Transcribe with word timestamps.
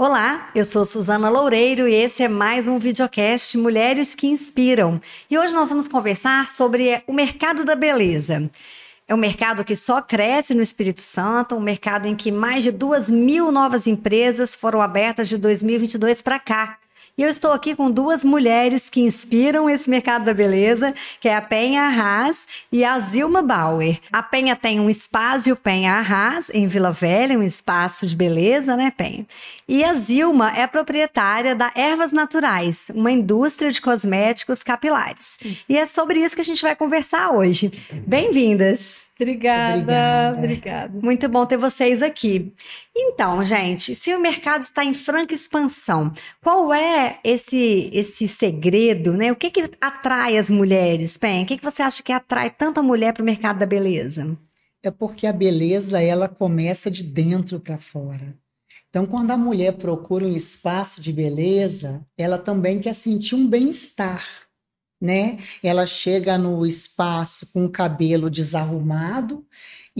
Olá, 0.00 0.48
eu 0.54 0.64
sou 0.64 0.86
Suzana 0.86 1.28
Loureiro 1.28 1.88
e 1.88 1.92
esse 1.92 2.22
é 2.22 2.28
mais 2.28 2.68
um 2.68 2.78
videocast 2.78 3.58
Mulheres 3.58 4.14
que 4.14 4.28
Inspiram. 4.28 5.00
E 5.28 5.36
hoje 5.36 5.52
nós 5.52 5.70
vamos 5.70 5.88
conversar 5.88 6.48
sobre 6.50 7.02
o 7.04 7.12
mercado 7.12 7.64
da 7.64 7.74
beleza. 7.74 8.48
É 9.08 9.12
um 9.12 9.18
mercado 9.18 9.64
que 9.64 9.74
só 9.74 10.00
cresce 10.00 10.54
no 10.54 10.62
Espírito 10.62 11.00
Santo, 11.00 11.56
um 11.56 11.60
mercado 11.60 12.06
em 12.06 12.14
que 12.14 12.30
mais 12.30 12.62
de 12.62 12.70
duas 12.70 13.10
mil 13.10 13.50
novas 13.50 13.88
empresas 13.88 14.54
foram 14.54 14.80
abertas 14.80 15.28
de 15.28 15.36
2022 15.36 16.22
para 16.22 16.38
cá. 16.38 16.77
E 17.18 17.22
eu 17.24 17.28
estou 17.28 17.50
aqui 17.50 17.74
com 17.74 17.90
duas 17.90 18.22
mulheres 18.22 18.88
que 18.88 19.00
inspiram 19.00 19.68
esse 19.68 19.90
mercado 19.90 20.24
da 20.24 20.32
beleza, 20.32 20.94
que 21.20 21.28
é 21.28 21.34
a 21.34 21.42
Penha 21.42 21.82
Arras 21.82 22.46
e 22.70 22.84
a 22.84 22.96
Zilma 23.00 23.42
Bauer. 23.42 23.98
A 24.12 24.22
Penha 24.22 24.54
tem 24.54 24.78
um 24.78 24.88
espaço 24.88 25.56
Penha 25.56 25.94
Arras 25.94 26.48
em 26.54 26.68
Vila 26.68 26.92
Velha, 26.92 27.36
um 27.36 27.42
espaço 27.42 28.06
de 28.06 28.14
beleza, 28.14 28.76
né, 28.76 28.92
Penha? 28.96 29.26
E 29.66 29.82
a 29.82 29.94
Zilma 29.94 30.52
é 30.56 30.64
proprietária 30.68 31.56
da 31.56 31.72
Ervas 31.74 32.12
Naturais, 32.12 32.88
uma 32.94 33.10
indústria 33.10 33.72
de 33.72 33.80
cosméticos 33.80 34.62
capilares. 34.62 35.38
E 35.68 35.76
é 35.76 35.86
sobre 35.86 36.20
isso 36.20 36.36
que 36.36 36.42
a 36.42 36.44
gente 36.44 36.62
vai 36.62 36.76
conversar 36.76 37.32
hoje. 37.32 37.72
Bem-vindas! 38.06 39.08
Obrigada, 39.20 39.80
obrigada, 39.80 40.38
obrigada. 40.38 41.00
Muito 41.02 41.28
bom 41.28 41.44
ter 41.44 41.56
vocês 41.56 42.04
aqui. 42.04 42.52
Então, 43.00 43.46
gente, 43.46 43.94
se 43.94 44.12
o 44.12 44.20
mercado 44.20 44.62
está 44.62 44.84
em 44.84 44.92
franca 44.92 45.32
expansão, 45.32 46.12
qual 46.42 46.74
é 46.74 47.20
esse 47.22 47.88
esse 47.92 48.26
segredo, 48.26 49.12
né? 49.12 49.30
O 49.30 49.36
que 49.36 49.50
que 49.50 49.70
atrai 49.80 50.36
as 50.36 50.50
mulheres, 50.50 51.16
Pen? 51.16 51.44
O 51.44 51.46
que 51.46 51.58
que 51.58 51.64
você 51.64 51.80
acha 51.80 52.02
que 52.02 52.10
atrai 52.10 52.50
tanto 52.50 52.80
a 52.80 52.82
mulher 52.82 53.14
para 53.14 53.22
o 53.22 53.24
mercado 53.24 53.60
da 53.60 53.66
beleza? 53.66 54.36
É 54.82 54.90
porque 54.90 55.28
a 55.28 55.32
beleza 55.32 56.02
ela 56.02 56.28
começa 56.28 56.90
de 56.90 57.04
dentro 57.04 57.60
para 57.60 57.78
fora. 57.78 58.36
Então, 58.88 59.06
quando 59.06 59.30
a 59.30 59.36
mulher 59.36 59.76
procura 59.76 60.26
um 60.26 60.36
espaço 60.36 61.00
de 61.00 61.12
beleza, 61.12 62.04
ela 62.16 62.36
também 62.36 62.80
quer 62.80 62.94
sentir 62.94 63.36
um 63.36 63.46
bem-estar 63.46 64.48
né? 65.00 65.38
Ela 65.62 65.86
chega 65.86 66.36
no 66.36 66.66
espaço 66.66 67.52
com 67.52 67.64
o 67.64 67.70
cabelo 67.70 68.28
desarrumado 68.28 69.46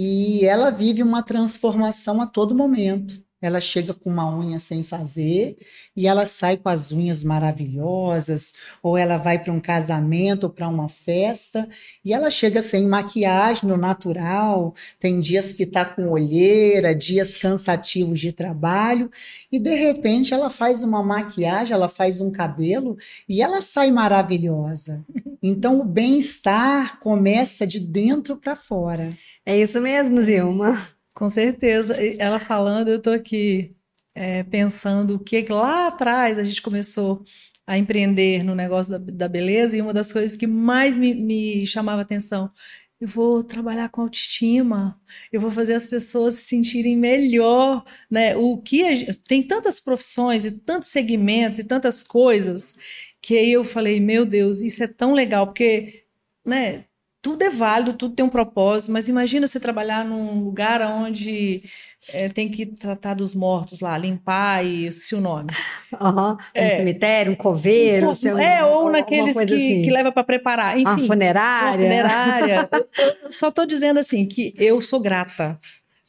e 0.01 0.45
ela 0.45 0.71
vive 0.71 1.03
uma 1.03 1.25
transformação 1.25 2.21
a 2.23 2.27
todo 2.27 2.55
momento. 2.55 3.21
Ela 3.43 3.61
chega 3.61 3.93
com 3.93 4.11
uma 4.11 4.29
unha 4.37 4.61
sem 4.61 4.85
fazer 4.85 5.57
e 5.97 6.07
ela 6.07 6.27
sai 6.27 6.57
com 6.57 6.69
as 6.69 6.91
unhas 6.91 7.23
maravilhosas, 7.23 8.53
ou 8.81 8.97
ela 8.97 9.17
vai 9.17 9.39
para 9.41 9.53
um 9.53 9.61
casamento 9.61 10.45
ou 10.45 10.51
para 10.51 10.69
uma 10.69 10.89
festa 10.89 11.69
e 12.05 12.13
ela 12.13 12.31
chega 12.31 12.63
sem 12.63 12.87
maquiagem 12.87 13.69
no 13.69 13.77
natural. 13.77 14.73
Tem 15.01 15.19
dias 15.19 15.53
que 15.53 15.65
está 15.65 15.85
com 15.85 16.09
olheira, 16.09 16.95
dias 16.95 17.37
cansativos 17.37 18.21
de 18.21 18.33
trabalho 18.33 19.11
e 19.51 19.59
de 19.59 19.75
repente 19.75 20.33
ela 20.33 20.51
faz 20.51 20.83
uma 20.85 21.03
maquiagem, 21.03 21.75
ela 21.75 21.89
faz 21.89 22.21
um 22.21 22.31
cabelo 22.31 22.97
e 23.29 23.43
ela 23.43 23.63
sai 23.63 23.91
maravilhosa. 23.91 25.05
Então 25.41 25.81
o 25.81 25.85
bem-estar 25.85 26.99
começa 26.99 27.67
de 27.67 27.79
dentro 27.79 28.37
para 28.37 28.57
fora. 28.57 29.11
É 29.49 29.59
isso 29.59 29.81
mesmo, 29.81 30.23
Zilma. 30.23 30.87
Com 31.15 31.27
certeza. 31.31 31.95
Ela 32.19 32.39
falando, 32.39 32.89
eu 32.89 32.99
estou 32.99 33.15
aqui 33.15 33.75
é, 34.15 34.43
pensando 34.43 35.15
o 35.15 35.19
que 35.19 35.41
lá 35.49 35.87
atrás 35.87 36.39
a 36.39 36.45
gente 36.45 36.61
começou 36.61 37.25
a 37.67 37.79
empreender 37.79 38.43
no 38.45 38.55
negócio 38.55 38.93
da, 38.93 38.99
da 38.99 39.27
beleza 39.27 39.75
e 39.75 39.81
uma 39.81 39.95
das 39.95 40.13
coisas 40.13 40.37
que 40.37 40.47
mais 40.47 40.99
me, 40.99 41.15
me 41.15 41.67
chamava 41.67 42.03
atenção 42.03 42.53
eu 43.01 43.09
vou 43.09 43.43
trabalhar 43.43 43.89
com 43.91 44.03
autoestima, 44.03 45.01
eu 45.33 45.41
vou 45.41 45.51
fazer 45.51 45.75
as 45.75 45.87
pessoas 45.87 46.35
se 46.35 46.47
sentirem 46.49 46.97
melhor, 46.97 47.85
né? 48.11 48.37
O 48.37 48.59
que 48.61 48.83
a, 48.85 49.15
tem 49.27 49.43
tantas 49.43 49.81
profissões 49.81 50.45
e 50.45 50.51
tantos 50.61 50.89
segmentos 50.91 51.59
e 51.61 51.65
tantas 51.65 52.03
coisas 52.03 52.75
que 53.23 53.39
aí 53.39 53.53
eu 53.53 53.65
falei, 53.65 54.01
meu 54.01 54.27
Deus, 54.27 54.61
isso 54.63 54.83
é 54.83 54.89
tão 54.89 55.15
legal 55.15 55.47
porque, 55.47 56.05
né? 56.45 56.85
Tudo 57.21 57.43
é 57.43 57.51
válido, 57.51 57.95
tudo 57.95 58.15
tem 58.15 58.25
um 58.25 58.29
propósito, 58.29 58.93
mas 58.93 59.09
imagina 59.09 59.49
você 59.49 59.59
trabalhar 59.59 60.05
num 60.05 60.41
lugar 60.45 60.81
onde 60.83 61.65
é, 62.13 62.29
tem 62.29 62.49
que 62.49 62.65
tratar 62.65 63.15
dos 63.15 63.35
mortos 63.35 63.81
lá, 63.81 63.99
limpar 63.99 64.65
e 64.65 64.85
eu 64.85 64.89
esqueci 64.89 65.15
o 65.15 65.21
nome. 65.21 65.51
Uhum. 66.01 66.37
É, 66.55 66.67
um 66.67 66.71
cemitério, 66.71 67.33
um 67.33 67.35
coveiro. 67.35 68.09
Um, 68.09 68.39
é, 68.39 68.65
ou 68.65 68.91
naqueles 68.91 69.37
que, 69.37 69.43
assim. 69.43 69.83
que 69.83 69.91
leva 69.91 70.13
para 70.13 70.23
preparar. 70.23 70.79
Enfim, 70.79 70.89
uma 70.89 70.99
funerária. 70.99 71.71
Uma 71.71 71.79
funerária. 71.79 72.69
eu 73.25 73.33
só 73.33 73.49
estou 73.49 73.67
dizendo 73.67 73.99
assim 73.99 74.25
que 74.25 74.55
eu 74.57 74.81
sou 74.81 75.01
grata 75.01 75.59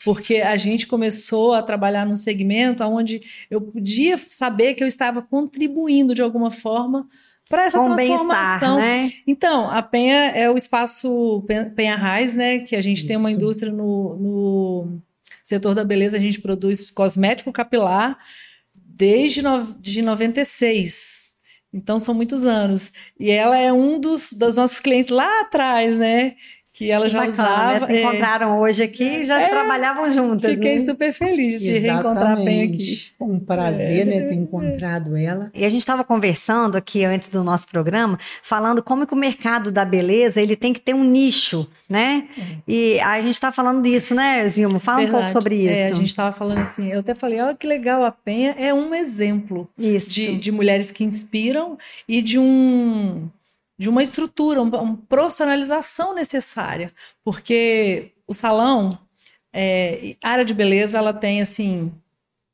porque 0.04 0.38
a 0.38 0.56
gente 0.58 0.88
começou 0.88 1.54
a 1.54 1.62
trabalhar 1.62 2.06
num 2.06 2.16
segmento 2.16 2.84
onde 2.84 3.22
eu 3.50 3.60
podia 3.60 4.18
saber 4.18 4.74
que 4.74 4.84
eu 4.84 4.88
estava 4.88 5.22
contribuindo 5.22 6.16
de 6.16 6.22
alguma 6.22 6.50
forma 6.50 7.08
para 7.50 7.66
essa 7.66 7.80
Com 7.80 7.96
transformação. 7.96 8.78
Né? 8.78 9.12
Então, 9.26 9.70
a 9.70 9.82
Penha 9.82 10.30
é 10.30 10.50
o 10.50 10.56
espaço 10.56 11.44
Penha 11.76 11.96
Raiz, 11.96 12.36
né? 12.36 12.60
Que 12.60 12.76
a 12.76 12.82
gente 12.82 13.00
Isso. 13.00 13.08
tem 13.08 13.18
uma 13.18 13.32
indústria 13.32 13.72
no, 13.72 14.16
no, 14.16 15.02
setor 15.44 15.74
da 15.74 15.84
beleza, 15.84 16.16
a 16.16 16.20
gente 16.20 16.40
produz 16.40 16.92
cosmético 16.92 17.52
capilar 17.52 18.18
desde 18.76 19.42
no, 19.42 19.74
de 19.80 20.02
96. 20.04 21.30
Então 21.74 21.98
são 21.98 22.14
muitos 22.14 22.46
anos. 22.46 22.92
E 23.20 23.32
ela 23.32 23.58
é 23.58 23.74
um 23.74 24.00
dos, 24.00 24.32
dos 24.32 24.58
nossos 24.58 24.80
clientes 24.80 25.10
lá 25.10 25.42
atrás, 25.42 25.96
né? 25.98 26.36
Que 26.74 26.92
ela 26.92 27.10
já 27.10 27.26
bacana, 27.26 27.34
usava. 27.34 27.74
Né? 27.74 27.80
Se 27.80 27.92
é, 27.92 28.02
encontraram 28.02 28.60
hoje 28.60 28.84
aqui 28.84 29.04
e 29.04 29.26
já 29.26 29.42
é, 29.42 29.50
trabalhavam 29.50 30.12
juntas. 30.12 30.52
Fiquei 30.52 30.76
né? 30.76 30.86
super 30.86 31.14
feliz 31.14 31.62
de 31.62 31.72
Exatamente. 31.72 31.92
reencontrar 31.92 32.32
a 32.32 32.44
Pen 32.44 32.64
aqui. 32.64 33.08
Um 33.20 33.40
prazer, 33.40 34.06
né, 34.06 34.22
ter 34.22 34.36
encontrado 34.36 35.16
ela. 35.18 35.52
E 35.54 35.66
a 35.66 35.70
gente 35.70 35.82
estava 35.82 36.04
conversando 36.04 36.78
aqui 36.78 37.04
antes 37.04 37.30
do 37.30 37.44
nosso 37.44 37.68
programa, 37.68 38.18
falando 38.42 38.82
como 38.82 39.06
que 39.06 39.14
o 39.14 39.18
mercado 39.18 39.72
da 39.72 39.84
beleza 39.84 40.42
ele 40.42 40.56
tem 40.56 40.72
que 40.72 40.80
ter 40.80 40.94
um 40.94 41.04
nicho, 41.04 41.70
né? 41.90 42.28
É. 42.38 42.42
E 42.68 43.00
a 43.02 43.22
gente 43.22 43.34
está 43.34 43.52
falando 43.52 43.84
disso, 43.84 44.16
né, 44.16 44.48
Zilmo? 44.48 44.80
Fala 44.80 45.00
Verdade. 45.00 45.16
um 45.16 45.20
pouco 45.20 45.32
sobre 45.34 45.56
isso. 45.56 45.82
É, 45.82 45.88
a 45.88 45.96
gente 45.96 46.08
estava 46.08 46.36
falando 46.36 46.60
assim, 46.60 46.92
eu 46.92 47.00
até 47.00 47.14
falei, 47.14 47.42
olha 47.42 47.56
que 47.56 47.68
legal, 47.68 48.04
a 48.04 48.12
Penha 48.12 48.56
é 48.58 48.74
um 48.74 48.94
exemplo 48.94 49.68
de, 49.78 50.38
de 50.38 50.52
mulheres 50.52 50.92
que 50.92 51.04
inspiram 51.04 51.78
e 52.08 52.22
de 52.22 52.38
um 52.40 53.28
de 53.80 53.88
uma 53.88 54.04
estrutura, 54.04 54.62
uma 54.62 54.98
profissionalização 55.08 56.14
necessária, 56.14 56.92
porque 57.24 58.12
o 58.28 58.34
salão, 58.34 59.00
é, 59.54 60.18
área 60.22 60.44
de 60.44 60.54
beleza, 60.54 60.98
ela 60.98 61.14
tem 61.14 61.42
assim 61.42 61.90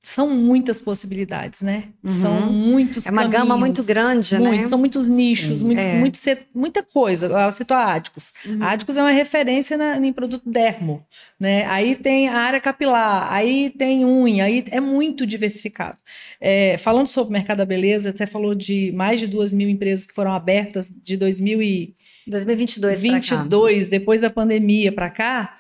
são 0.06 0.30
muitas 0.30 0.80
possibilidades, 0.80 1.62
né? 1.62 1.86
Uhum. 2.04 2.12
São 2.12 2.54
muitos 2.54 3.08
É 3.08 3.10
uma 3.10 3.24
caminhos, 3.24 3.42
gama 3.42 3.58
muito 3.58 3.84
grande, 3.84 4.38
muito, 4.38 4.52
né? 4.52 4.62
São 4.62 4.78
muitos 4.78 5.10
nichos, 5.10 5.64
muito, 5.64 5.82
é. 5.82 5.96
muito, 5.96 6.20
muita 6.54 6.84
coisa. 6.84 7.26
Ela 7.26 7.52
citou 7.52 7.76
a 7.76 7.92
Adicos. 7.92 8.32
Uhum. 8.46 8.62
A 8.62 8.70
Adicos 8.70 8.98
é 8.98 9.02
uma 9.02 9.10
referência 9.10 9.76
na, 9.76 9.98
em 9.98 10.14
produto 10.14 10.48
dermo, 10.48 11.04
né? 11.40 11.66
Aí 11.66 11.96
tem 11.96 12.30
a 12.30 12.38
área 12.38 12.62
capilar, 12.62 13.34
aí 13.34 13.72
tem 13.72 14.06
unha, 14.06 14.46
aí 14.46 14.64
é 14.70 14.80
muito 14.80 15.26
diversificado. 15.26 15.98
É, 16.40 16.78
falando 16.78 17.08
sobre 17.08 17.32
o 17.32 17.34
mercado 17.34 17.58
da 17.58 17.66
beleza, 17.66 18.14
você 18.16 18.28
falou 18.28 18.54
de 18.54 18.92
mais 18.92 19.20
de 19.20 19.26
duas 19.26 19.52
mil 19.52 19.68
empresas 19.68 20.06
que 20.06 20.14
foram 20.14 20.34
abertas 20.34 20.94
de 21.04 21.18
2000 21.18 21.64
e 21.64 21.96
2022 22.28 23.02
22, 23.02 23.90
depois 23.90 24.22
da 24.22 24.30
pandemia 24.30 24.92
para 24.92 25.10
cá. 25.10 25.58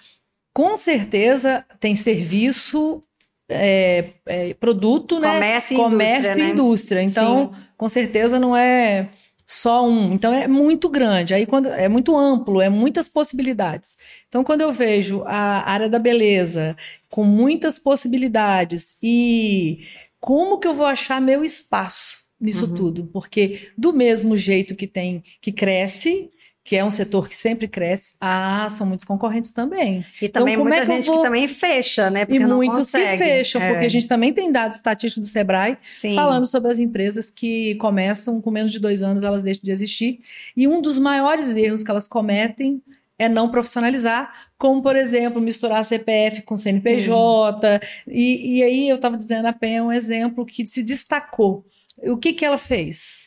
Com 0.53 0.77
certeza 0.77 1.65
tem 1.79 1.95
serviço 1.95 3.01
é, 3.49 4.09
é, 4.25 4.53
produto, 4.53 5.19
né? 5.19 5.33
Comércio 5.33 5.73
e 5.73 5.77
Comércio 5.77 6.17
indústria. 6.17 6.43
E 6.43 6.51
indústria. 6.51 7.01
Né? 7.01 7.07
Então, 7.07 7.51
Sim. 7.53 7.61
com 7.77 7.87
certeza 7.87 8.39
não 8.39 8.55
é 8.55 9.09
só 9.45 9.87
um. 9.87 10.11
Então 10.11 10.33
é 10.33 10.47
muito 10.47 10.89
grande. 10.89 11.33
Aí 11.33 11.45
quando 11.45 11.67
é 11.69 11.87
muito 11.87 12.15
amplo, 12.17 12.61
é 12.61 12.69
muitas 12.69 13.07
possibilidades. 13.07 13.97
Então 14.27 14.43
quando 14.43 14.61
eu 14.61 14.73
vejo 14.73 15.23
a 15.25 15.69
área 15.69 15.87
da 15.87 15.99
beleza 15.99 16.75
com 17.09 17.23
muitas 17.23 17.77
possibilidades 17.77 18.97
e 19.01 19.85
como 20.19 20.59
que 20.59 20.67
eu 20.67 20.73
vou 20.73 20.87
achar 20.87 21.21
meu 21.21 21.43
espaço 21.43 22.25
nisso 22.41 22.65
uhum. 22.65 22.73
tudo? 22.73 23.09
Porque 23.13 23.69
do 23.77 23.93
mesmo 23.93 24.35
jeito 24.35 24.75
que 24.75 24.87
tem 24.87 25.23
que 25.39 25.51
cresce, 25.51 26.31
que 26.65 26.75
é 26.75 26.83
um 26.83 26.89
setor 26.89 27.29
que 27.29 27.35
sempre 27.35 27.67
cresce, 27.67 28.15
ah, 28.19 28.67
são 28.71 28.87
muitos 28.87 29.05
concorrentes 29.05 29.51
também. 29.51 30.03
E 30.19 30.27
também 30.27 30.55
então, 30.55 30.65
muita 30.65 30.81
é 30.81 30.85
gente 30.87 31.05
vou... 31.05 31.17
que 31.17 31.21
também 31.21 31.47
fecha, 31.47 32.09
né? 32.09 32.25
Porque 32.25 32.41
e 32.41 32.45
muitos 32.45 32.89
que 32.89 33.17
fecham, 33.17 33.61
é. 33.61 33.69
porque 33.69 33.85
a 33.85 33.89
gente 33.89 34.07
também 34.07 34.33
tem 34.33 34.51
dados 34.51 34.77
estatísticos 34.77 35.29
do 35.29 35.31
Sebrae 35.31 35.77
Sim. 35.93 36.15
falando 36.15 36.47
sobre 36.47 36.71
as 36.71 36.79
empresas 36.79 37.29
que 37.29 37.75
começam 37.75 38.41
com 38.41 38.49
menos 38.49 38.71
de 38.71 38.79
dois 38.79 39.03
anos, 39.03 39.23
elas 39.23 39.43
deixam 39.43 39.61
de 39.63 39.69
existir. 39.69 40.21
E 40.57 40.67
um 40.67 40.81
dos 40.81 40.97
maiores 40.97 41.55
erros 41.55 41.83
que 41.83 41.91
elas 41.91 42.07
cometem 42.07 42.81
é 43.19 43.29
não 43.29 43.47
profissionalizar, 43.49 44.33
como, 44.57 44.81
por 44.81 44.95
exemplo, 44.95 45.39
misturar 45.39 45.85
CPF 45.85 46.41
com 46.41 46.57
CNPJ. 46.57 47.79
E, 48.07 48.57
e 48.57 48.63
aí 48.63 48.89
eu 48.89 48.95
estava 48.95 49.15
dizendo, 49.15 49.45
a 49.45 49.53
PEN 49.53 49.75
é 49.75 49.83
um 49.83 49.91
exemplo 49.91 50.43
que 50.43 50.65
se 50.65 50.81
destacou. 50.81 51.63
O 52.03 52.17
que, 52.17 52.33
que 52.33 52.43
ela 52.43 52.57
fez? 52.57 53.24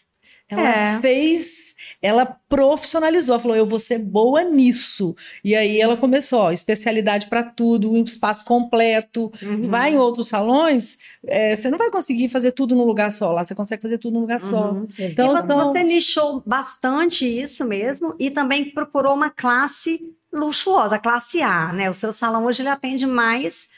Ela 0.51 0.97
É. 0.97 1.01
fez, 1.01 1.75
ela 2.01 2.25
profissionalizou, 2.49 3.39
falou, 3.39 3.57
eu 3.57 3.67
vou 3.67 3.79
ser 3.79 3.99
boa 3.99 4.43
nisso. 4.43 5.15
E 5.45 5.55
aí 5.55 5.81
ela 5.81 5.97
começou, 5.97 6.41
ó, 6.41 6.51
especialidade 6.53 7.27
para 7.27 7.43
tudo, 7.43 7.93
um 7.93 8.03
espaço 8.03 8.45
completo. 8.45 9.31
Uhum. 9.43 9.69
Vai 9.69 9.93
em 9.93 9.99
outros 9.99 10.29
salões, 10.29 10.97
é, 11.27 11.55
você 11.55 11.71
não 11.71 11.77
vai 11.79 11.91
conseguir 11.91 12.29
fazer 12.29 12.53
tudo 12.53 12.75
num 12.75 12.85
lugar 12.85 13.13
só. 13.13 13.33
Lá 13.33 13.45
você 13.45 13.55
consegue 13.55 13.83
fazer 13.83 13.99
tudo 13.99 14.15
num 14.15 14.21
lugar 14.21 14.41
só. 14.41 14.73
Uhum. 14.73 14.89
Então, 14.99 15.33
e 15.33 15.37
você, 15.37 15.47
são- 15.47 15.73
você 15.73 15.83
nichou 15.83 16.43
bastante 16.47 17.27
isso 17.27 17.65
mesmo 17.65 18.15
e 18.19 18.31
também 18.31 18.71
procurou 18.71 19.15
uma 19.15 19.31
classe 19.31 20.01
luxuosa, 20.33 20.97
a 20.97 20.99
classe 20.99 21.43
A, 21.43 21.73
né? 21.73 21.91
O 21.91 21.95
seu 21.95 22.13
salão 22.13 22.45
hoje 22.47 22.63
ele 22.63 22.69
atende 22.69 23.07
mais 23.07 23.69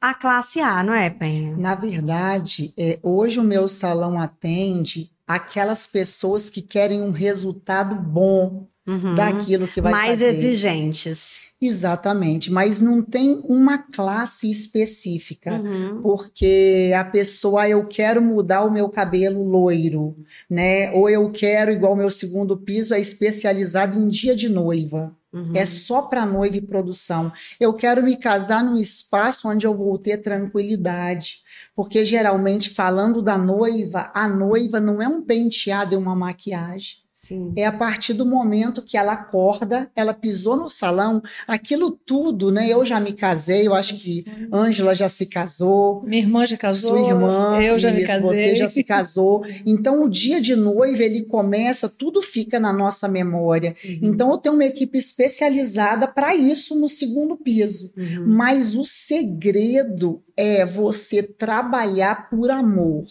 a 0.00 0.14
classe 0.14 0.60
A, 0.60 0.82
não 0.82 0.94
é, 0.94 1.10
Penha? 1.10 1.56
Na 1.56 1.74
verdade, 1.74 2.72
é, 2.78 2.98
hoje 3.02 3.40
o 3.40 3.42
meu 3.44 3.66
salão 3.68 4.20
atende 4.20 5.10
aquelas 5.28 5.86
pessoas 5.86 6.48
que 6.48 6.62
querem 6.62 7.02
um 7.02 7.10
resultado 7.12 7.94
bom 7.94 8.66
Uhum. 8.88 9.14
daquilo 9.14 9.68
que 9.68 9.82
vai 9.82 9.92
mais 9.92 10.10
fazer. 10.12 10.38
exigentes. 10.42 11.48
Exatamente, 11.60 12.50
mas 12.50 12.80
não 12.80 13.02
tem 13.02 13.42
uma 13.44 13.76
classe 13.78 14.50
específica. 14.50 15.52
Uhum. 15.54 16.00
Porque 16.00 16.92
a 16.96 17.04
pessoa, 17.04 17.62
"Ah, 17.62 17.68
eu 17.68 17.84
quero 17.86 18.22
mudar 18.22 18.64
o 18.64 18.70
meu 18.70 18.88
cabelo 18.88 19.42
loiro, 19.42 20.16
né? 20.48 20.90
Ou 20.92 21.10
eu 21.10 21.30
quero, 21.30 21.70
igual 21.72 21.92
o 21.92 21.96
meu 21.96 22.10
segundo 22.10 22.56
piso, 22.56 22.94
é 22.94 23.00
especializado 23.00 23.98
em 23.98 24.08
dia 24.08 24.34
de 24.34 24.48
noiva. 24.48 25.14
Uhum. 25.32 25.52
É 25.54 25.66
só 25.66 26.02
para 26.02 26.24
noiva 26.24 26.56
e 26.56 26.60
produção. 26.60 27.30
Eu 27.60 27.74
quero 27.74 28.02
me 28.02 28.16
casar 28.16 28.64
num 28.64 28.76
espaço 28.76 29.48
onde 29.48 29.66
eu 29.66 29.76
vou 29.76 29.98
ter 29.98 30.18
tranquilidade. 30.18 31.42
Porque 31.74 32.04
geralmente, 32.04 32.70
falando 32.70 33.20
da 33.20 33.36
noiva, 33.36 34.10
a 34.14 34.26
noiva 34.26 34.80
não 34.80 35.02
é 35.02 35.08
um 35.08 35.22
penteado 35.22 35.94
e 35.94 35.98
uma 35.98 36.16
maquiagem. 36.16 37.07
Sim. 37.18 37.52
É 37.56 37.66
a 37.66 37.72
partir 37.72 38.12
do 38.12 38.24
momento 38.24 38.80
que 38.80 38.96
ela 38.96 39.12
acorda, 39.12 39.90
ela 39.96 40.14
pisou 40.14 40.56
no 40.56 40.68
salão, 40.68 41.20
aquilo 41.48 41.90
tudo, 41.90 42.52
né? 42.52 42.68
Eu 42.68 42.84
já 42.84 43.00
me 43.00 43.12
casei, 43.12 43.66
eu 43.66 43.74
acho 43.74 43.96
que 43.96 44.24
Ângela 44.52 44.94
já 44.94 45.08
se 45.08 45.26
casou, 45.26 46.00
Minha 46.04 46.22
irmã 46.22 46.46
já 46.46 46.56
casou, 46.56 46.96
sua 46.96 47.08
irmã, 47.08 47.60
eu 47.60 47.76
já 47.76 47.90
me 47.90 48.04
casei. 48.04 48.22
você 48.22 48.54
já 48.54 48.68
se 48.68 48.84
casou. 48.84 49.44
Então, 49.66 50.04
o 50.04 50.08
dia 50.08 50.40
de 50.40 50.54
noiva, 50.54 51.02
ele 51.02 51.24
começa, 51.24 51.88
tudo 51.88 52.22
fica 52.22 52.60
na 52.60 52.72
nossa 52.72 53.08
memória. 53.08 53.74
Uhum. 53.84 53.98
Então, 54.02 54.30
eu 54.30 54.38
tenho 54.38 54.54
uma 54.54 54.64
equipe 54.64 54.96
especializada 54.96 56.06
para 56.06 56.36
isso 56.36 56.78
no 56.78 56.88
segundo 56.88 57.36
piso. 57.36 57.92
Uhum. 57.96 58.26
Mas 58.28 58.76
o 58.76 58.84
segredo 58.84 60.22
é 60.36 60.64
você 60.64 61.22
trabalhar 61.22 62.30
por 62.30 62.48
amor. 62.48 63.04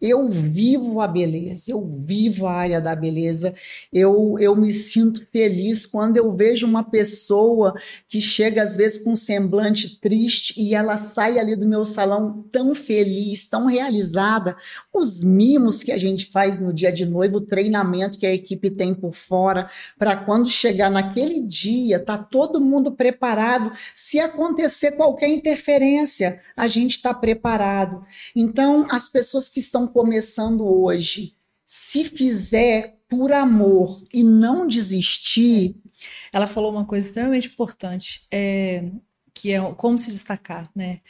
Eu 0.00 0.28
vivo 0.28 1.00
a 1.00 1.08
beleza, 1.08 1.72
eu 1.72 1.84
vivo 1.84 2.46
a 2.46 2.52
área 2.52 2.80
da 2.80 2.94
beleza. 2.94 3.52
Eu, 3.92 4.36
eu 4.38 4.54
me 4.54 4.72
sinto 4.72 5.26
feliz 5.32 5.86
quando 5.86 6.16
eu 6.16 6.32
vejo 6.32 6.68
uma 6.68 6.84
pessoa 6.84 7.74
que 8.06 8.20
chega 8.20 8.62
às 8.62 8.76
vezes 8.76 8.98
com 8.98 9.10
um 9.10 9.16
semblante 9.16 9.98
triste 10.00 10.54
e 10.56 10.72
ela 10.72 10.96
sai 10.96 11.36
ali 11.36 11.56
do 11.56 11.66
meu 11.66 11.84
salão 11.84 12.44
tão 12.52 12.76
feliz, 12.76 13.48
tão 13.48 13.66
realizada. 13.66 14.56
Os 14.94 15.24
mimos 15.24 15.82
que 15.82 15.90
a 15.90 15.98
gente 15.98 16.26
faz 16.30 16.60
no 16.60 16.72
dia 16.72 16.92
de 16.92 17.04
noiva, 17.04 17.36
o 17.36 17.40
treinamento 17.40 18.20
que 18.20 18.26
a 18.26 18.32
equipe 18.32 18.70
tem 18.70 18.94
por 18.94 19.14
fora, 19.14 19.66
para 19.98 20.16
quando 20.16 20.48
chegar 20.48 20.90
naquele 20.90 21.40
dia, 21.40 21.98
tá 21.98 22.16
todo 22.16 22.60
mundo 22.60 22.92
preparado. 22.92 23.72
Se 23.92 24.20
acontecer 24.20 24.92
qualquer 24.92 25.28
interferência, 25.28 26.40
a 26.56 26.68
gente 26.68 26.92
está 26.92 27.12
preparado. 27.12 28.04
Então, 28.34 28.86
as 28.90 29.08
pessoas 29.08 29.48
que 29.48 29.58
estão 29.58 29.87
começando 29.88 30.66
hoje, 30.66 31.34
se 31.64 32.04
fizer 32.04 32.98
por 33.08 33.32
amor 33.32 34.02
e 34.12 34.22
não 34.22 34.66
desistir, 34.66 35.76
Ela 36.32 36.46
falou 36.46 36.70
uma 36.72 36.86
coisa 36.86 37.08
extremamente 37.08 37.48
importante, 37.48 38.26
é, 38.30 38.90
que 39.34 39.52
é 39.52 39.60
como 39.74 39.98
se 39.98 40.10
destacar, 40.12 40.70
né? 40.74 41.00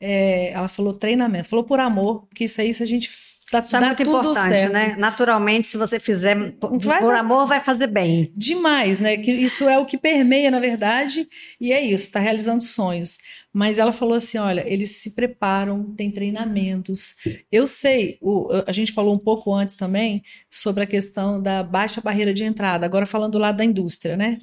É, 0.00 0.50
ela 0.52 0.68
falou 0.68 0.92
treinamento, 0.94 1.48
falou 1.48 1.64
por 1.64 1.80
amor, 1.80 2.26
porque 2.26 2.44
isso 2.44 2.60
aí 2.60 2.72
se 2.74 2.82
a 2.82 2.86
gente 2.86 3.10
dá, 3.52 3.60
Isso 3.60 3.76
é 3.76 3.80
muito 3.80 4.04
tudo 4.04 4.18
importante, 4.18 4.56
certo. 4.56 4.72
né? 4.72 4.94
Naturalmente, 4.98 5.68
se 5.68 5.76
você 5.76 5.98
fizer 5.98 6.52
por, 6.52 6.78
Vai 6.78 7.00
por 7.00 7.12
dar- 7.12 7.20
amor, 7.20 7.46
vai 7.46 7.60
fazer 7.60 7.86
bem. 7.86 8.32
Demais, 8.36 8.98
né? 9.00 9.16
Que 9.16 9.32
isso 9.32 9.68
é 9.68 9.78
o 9.78 9.86
que 9.86 9.96
permeia, 9.98 10.50
na 10.50 10.60
verdade, 10.60 11.28
e 11.60 11.72
é 11.72 11.80
isso, 11.80 12.04
está 12.04 12.20
realizando 12.20 12.62
sonhos. 12.62 13.18
Mas 13.52 13.78
ela 13.78 13.90
falou 13.92 14.14
assim: 14.14 14.38
olha, 14.38 14.62
eles 14.66 14.96
se 14.96 15.12
preparam, 15.14 15.94
tem 15.96 16.10
treinamentos. 16.10 17.14
Eu 17.50 17.66
sei, 17.66 18.18
o- 18.20 18.48
a 18.66 18.72
gente 18.72 18.92
falou 18.92 19.14
um 19.14 19.18
pouco 19.18 19.52
antes 19.54 19.76
também 19.76 20.22
sobre 20.50 20.84
a 20.84 20.86
questão 20.86 21.42
da 21.42 21.62
baixa 21.62 22.00
barreira 22.00 22.32
de 22.34 22.44
entrada, 22.44 22.84
agora 22.86 23.06
falando 23.06 23.38
lá 23.38 23.50
da 23.52 23.64
indústria, 23.64 24.16
né? 24.16 24.38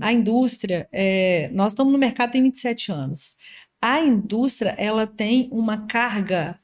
A 0.00 0.12
indústria, 0.12 0.88
é, 0.92 1.50
nós 1.52 1.72
estamos 1.72 1.92
no 1.92 1.98
mercado 1.98 2.32
tem 2.32 2.42
27 2.42 2.90
anos. 2.90 3.36
A 3.80 4.00
indústria, 4.00 4.74
ela 4.76 5.06
tem 5.06 5.48
uma 5.52 5.86
carga 5.86 6.58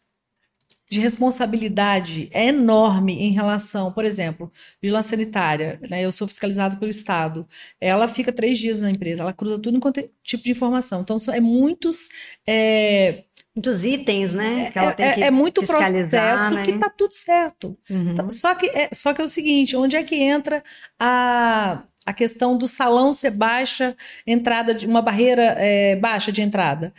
de 0.95 1.01
responsabilidade 1.01 2.31
enorme 2.33 3.15
em 3.15 3.33
relação, 3.33 3.91
por 3.91 4.05
exemplo, 4.05 4.51
vigilância 4.81 5.11
sanitária, 5.11 5.81
né? 5.91 6.05
Eu 6.05 6.13
sou 6.13 6.29
fiscalizada 6.29 6.77
pelo 6.77 6.91
Estado. 6.91 7.49
Ela 7.81 8.07
fica 8.07 8.33
três 8.33 8.59
dias 8.59 8.81
na 8.81 8.91
empresa, 8.93 9.23
ela 9.23 9.33
cruza 9.33 9.61
tudo 9.61 9.77
enquanto 9.77 9.99
é 9.99 10.09
tipo 10.23 10.45
de 10.45 10.53
informação. 10.53 11.01
Então, 11.01 11.19
são, 11.19 11.35
é 11.35 11.41
muitos. 11.41 12.09
é, 12.47 13.25
Muitos 13.57 13.85
itens, 13.85 14.35
né? 14.35 14.71
Que 14.73 14.79
ela 14.79 14.93
tem 14.93 15.07
é, 15.07 15.13
que 15.13 15.23
é 15.23 15.31
muito 15.31 15.65
processo 15.65 16.51
né? 16.51 16.65
que 16.65 16.73
tá 16.79 16.89
tudo 16.91 17.13
certo. 17.13 17.77
Uhum. 17.91 18.15
Tá- 18.15 18.29
Só 18.31 18.55
que, 18.55 18.67
é, 18.67 18.89
só 18.93 19.13
que 19.13 19.21
é 19.21 19.25
o 19.25 19.29
seguinte, 19.29 19.77
onde 19.77 19.95
é 19.97 20.03
que 20.03 20.17
entra 20.17 20.63
a, 20.99 21.83
a 22.07 22.13
questão 22.13 22.57
do 22.59 22.67
salão 22.69 23.13
ser 23.13 23.31
baixa, 23.31 23.97
entrada 24.27 24.75
de 24.75 24.87
uma 24.87 25.01
barreira 25.03 25.55
é, 25.59 25.95
baixa 25.97 26.31
de 26.33 26.41
entrada? 26.43 26.93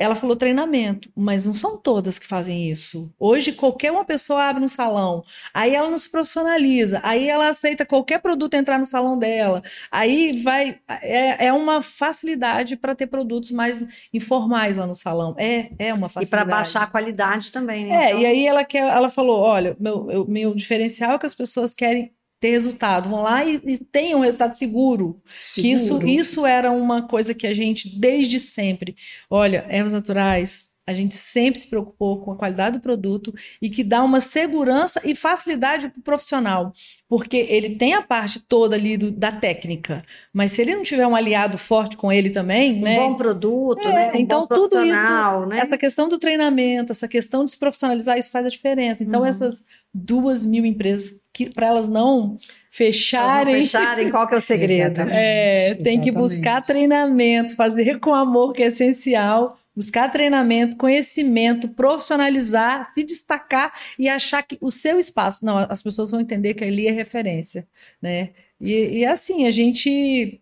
Ela 0.00 0.14
falou 0.14 0.34
treinamento, 0.34 1.10
mas 1.14 1.46
não 1.46 1.52
são 1.52 1.76
todas 1.76 2.18
que 2.18 2.26
fazem 2.26 2.70
isso. 2.70 3.12
Hoje, 3.18 3.52
qualquer 3.52 3.92
uma 3.92 4.04
pessoa 4.04 4.44
abre 4.44 4.64
um 4.64 4.68
salão, 4.68 5.22
aí 5.52 5.74
ela 5.74 5.90
não 5.90 5.98
se 5.98 6.10
profissionaliza, 6.10 7.00
aí 7.02 7.28
ela 7.28 7.48
aceita 7.50 7.84
qualquer 7.84 8.18
produto 8.20 8.54
entrar 8.54 8.78
no 8.78 8.86
salão 8.86 9.18
dela, 9.18 9.62
aí 9.90 10.42
vai. 10.42 10.78
É, 11.02 11.46
é 11.48 11.52
uma 11.52 11.82
facilidade 11.82 12.76
para 12.76 12.94
ter 12.94 13.08
produtos 13.08 13.50
mais 13.50 13.84
informais 14.12 14.78
lá 14.78 14.86
no 14.86 14.94
salão. 14.94 15.34
É, 15.36 15.70
é 15.78 15.92
uma 15.92 16.06
E 16.06 16.10
facilidade. 16.10 16.30
para 16.30 16.44
baixar 16.56 16.82
a 16.84 16.86
qualidade 16.86 17.52
também, 17.52 17.84
né? 17.86 18.06
É, 18.06 18.08
Então, 18.10 18.20
e 18.22 18.26
aí 18.26 18.46
ela, 18.46 18.64
quer, 18.64 18.88
ela 18.90 19.10
falou: 19.10 19.38
olha, 19.40 19.76
meu, 19.78 20.10
eu- 20.10 20.26
meu 20.26 20.54
diferencial 20.54 21.12
é 21.12 21.18
que 21.18 21.26
as 21.26 21.34
pessoas 21.34 21.74
querem 21.74 22.10
ter 22.40 22.50
resultado, 22.50 23.10
vão 23.10 23.22
lá 23.22 23.44
e, 23.44 23.60
e 23.64 23.78
tenham 23.78 24.20
um 24.20 24.22
resultado 24.22 24.54
seguro. 24.54 25.20
Que 25.54 25.72
isso, 25.72 25.84
Seguro. 25.84 26.08
isso 26.08 26.46
era 26.46 26.72
uma 26.72 27.02
coisa 27.02 27.34
que 27.34 27.46
a 27.46 27.52
gente, 27.52 28.00
desde 28.00 28.40
sempre, 28.40 28.96
olha, 29.28 29.66
ervas 29.68 29.92
naturais, 29.92 30.70
a 30.90 30.94
gente 30.94 31.16
sempre 31.16 31.58
se 31.60 31.66
preocupou 31.68 32.20
com 32.20 32.32
a 32.32 32.36
qualidade 32.36 32.78
do 32.78 32.82
produto 32.82 33.34
e 33.62 33.70
que 33.70 33.82
dá 33.84 34.02
uma 34.02 34.20
segurança 34.20 35.00
e 35.04 35.14
facilidade 35.14 35.88
para 35.88 36.00
o 36.00 36.02
profissional. 36.02 36.72
Porque 37.08 37.36
ele 37.48 37.70
tem 37.76 37.94
a 37.94 38.02
parte 38.02 38.38
toda 38.40 38.76
ali 38.76 38.96
do- 38.96 39.10
da 39.10 39.32
técnica, 39.32 40.04
mas 40.32 40.52
se 40.52 40.62
ele 40.62 40.74
não 40.76 40.82
tiver 40.82 41.06
um 41.06 41.16
aliado 41.16 41.58
forte 41.58 41.96
com 41.96 42.12
ele 42.12 42.30
também, 42.30 42.74
um 42.74 42.82
né? 42.82 42.96
bom 42.96 43.14
produto, 43.14 43.88
É, 43.88 43.92
né? 43.92 44.12
Um 44.14 44.16
então 44.18 44.40
bom 44.46 44.54
tudo 44.54 44.82
isso, 44.84 45.46
né? 45.48 45.58
Essa 45.58 45.76
questão 45.78 46.08
do 46.08 46.18
treinamento, 46.18 46.92
essa 46.92 47.08
questão 47.08 47.44
de 47.44 47.50
se 47.52 47.58
profissionalizar, 47.58 48.18
isso 48.18 48.30
faz 48.30 48.46
a 48.46 48.48
diferença. 48.50 49.02
Então, 49.02 49.20
Uhum. 49.20 49.26
essas 49.26 49.64
duas 49.92 50.44
mil 50.44 50.64
empresas, 50.64 51.20
que 51.32 51.48
para 51.52 51.66
elas 51.68 51.88
não 51.88 52.00
Elas 52.00 52.28
não 52.30 52.38
fecharem, 52.70 53.54
fecharem, 53.62 54.10
qual 54.10 54.28
que 54.28 54.34
é 54.34 54.38
o 54.38 54.40
segredo? 54.40 55.00
É, 55.10 55.74
tem 55.74 56.00
que 56.00 56.10
Exatamente. 56.10 56.12
buscar 56.12 56.60
treinamento, 56.62 57.54
fazer 57.56 57.98
com 57.98 58.14
amor, 58.14 58.52
que 58.52 58.62
é 58.62 58.66
essencial. 58.66 59.58
Buscar 59.80 60.10
treinamento, 60.10 60.76
conhecimento, 60.76 61.66
profissionalizar, 61.70 62.84
se 62.92 63.02
destacar 63.02 63.72
e 63.98 64.10
achar 64.10 64.42
que 64.42 64.58
o 64.60 64.70
seu 64.70 64.98
espaço. 64.98 65.42
Não, 65.42 65.56
as 65.56 65.82
pessoas 65.82 66.10
vão 66.10 66.20
entender 66.20 66.52
que 66.52 66.62
ali 66.62 66.86
é 66.86 66.90
referência, 66.90 67.66
né? 68.00 68.28
E, 68.60 68.98
e 68.98 69.06
assim, 69.06 69.46
a 69.46 69.50
gente. 69.50 70.38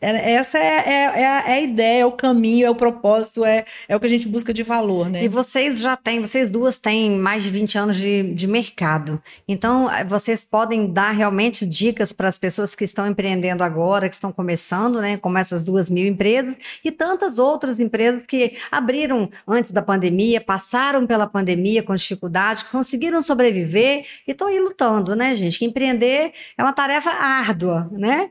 Essa 0.00 0.58
é, 0.58 0.62
é- 0.62 1.20
é 1.20 1.26
a, 1.26 1.40
é 1.48 1.52
a 1.54 1.60
ideia, 1.60 2.02
é 2.02 2.06
o 2.06 2.12
caminho, 2.12 2.66
é 2.66 2.70
o 2.70 2.74
propósito, 2.74 3.44
é, 3.44 3.64
é 3.88 3.96
o 3.96 4.00
que 4.00 4.06
a 4.06 4.08
gente 4.08 4.28
busca 4.28 4.54
de 4.54 4.62
valor, 4.62 5.08
né? 5.08 5.24
E 5.24 5.28
vocês 5.28 5.80
já 5.80 5.96
têm, 5.96 6.20
vocês 6.20 6.50
duas 6.50 6.78
têm 6.78 7.10
mais 7.12 7.42
de 7.42 7.50
20 7.50 7.78
anos 7.78 7.96
de, 7.96 8.34
de 8.34 8.46
mercado. 8.46 9.20
Então, 9.46 9.92
eh, 9.92 10.04
vocês 10.04 10.44
podem 10.44 10.92
dar 10.92 11.10
realmente 11.10 11.66
dicas 11.66 12.12
para 12.12 12.28
as 12.28 12.38
pessoas 12.38 12.74
que 12.74 12.84
estão 12.84 13.06
empreendendo 13.06 13.64
agora, 13.64 14.08
que 14.08 14.14
estão 14.14 14.30
começando, 14.32 15.00
né? 15.00 15.16
Como 15.16 15.36
essas 15.38 15.62
duas 15.62 15.90
mil 15.90 16.06
empresas 16.06 16.56
e 16.84 16.92
tantas 16.92 17.38
outras 17.38 17.80
empresas 17.80 18.22
que 18.26 18.56
abriram 18.70 19.28
antes 19.46 19.72
da 19.72 19.82
pandemia, 19.82 20.40
passaram 20.40 21.06
pela 21.06 21.26
pandemia 21.26 21.82
com 21.82 21.94
dificuldade, 21.94 22.64
conseguiram 22.66 23.20
sobreviver 23.22 24.04
e 24.26 24.30
estão 24.30 24.48
aí 24.48 24.60
lutando, 24.60 25.16
né, 25.16 25.34
gente? 25.34 25.58
Que 25.58 25.64
empreender 25.64 26.32
é 26.56 26.62
uma 26.62 26.72
tarefa 26.72 27.10
árdua, 27.10 27.88
né? 27.92 28.30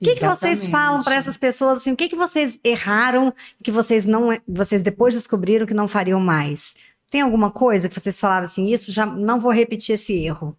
O 0.00 0.04
que, 0.04 0.14
que 0.14 0.24
vocês 0.26 0.68
falam 0.68 1.02
para 1.02 1.16
essas 1.16 1.36
pessoas 1.36 1.78
assim? 1.78 1.92
O 1.92 1.96
que, 1.96 2.08
que 2.08 2.14
vocês 2.16 2.60
erraram 2.62 3.34
que 3.64 3.72
vocês 3.72 4.06
não, 4.06 4.28
vocês 4.46 4.80
depois 4.80 5.14
descobriram 5.14 5.66
que 5.66 5.74
não 5.74 5.88
fariam 5.88 6.20
mais? 6.20 6.76
Tem 7.10 7.20
alguma 7.20 7.50
coisa 7.50 7.88
que 7.88 7.98
vocês 7.98 8.18
falaram 8.20 8.44
assim? 8.44 8.72
Isso 8.72 8.92
já 8.92 9.04
não 9.04 9.40
vou 9.40 9.50
repetir 9.50 9.94
esse 9.94 10.12
erro. 10.12 10.56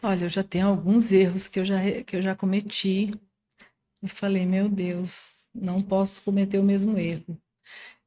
Olha, 0.00 0.26
eu 0.26 0.28
já 0.28 0.44
tenho 0.44 0.68
alguns 0.68 1.10
erros 1.10 1.48
que 1.48 1.58
eu 1.58 1.64
já, 1.64 1.78
que 2.06 2.16
eu 2.16 2.22
já 2.22 2.36
cometi. 2.36 3.12
E 4.00 4.08
falei, 4.08 4.46
meu 4.46 4.68
Deus, 4.68 5.38
não 5.52 5.82
posso 5.82 6.22
cometer 6.22 6.58
o 6.58 6.62
mesmo 6.62 6.96
erro. 6.96 7.36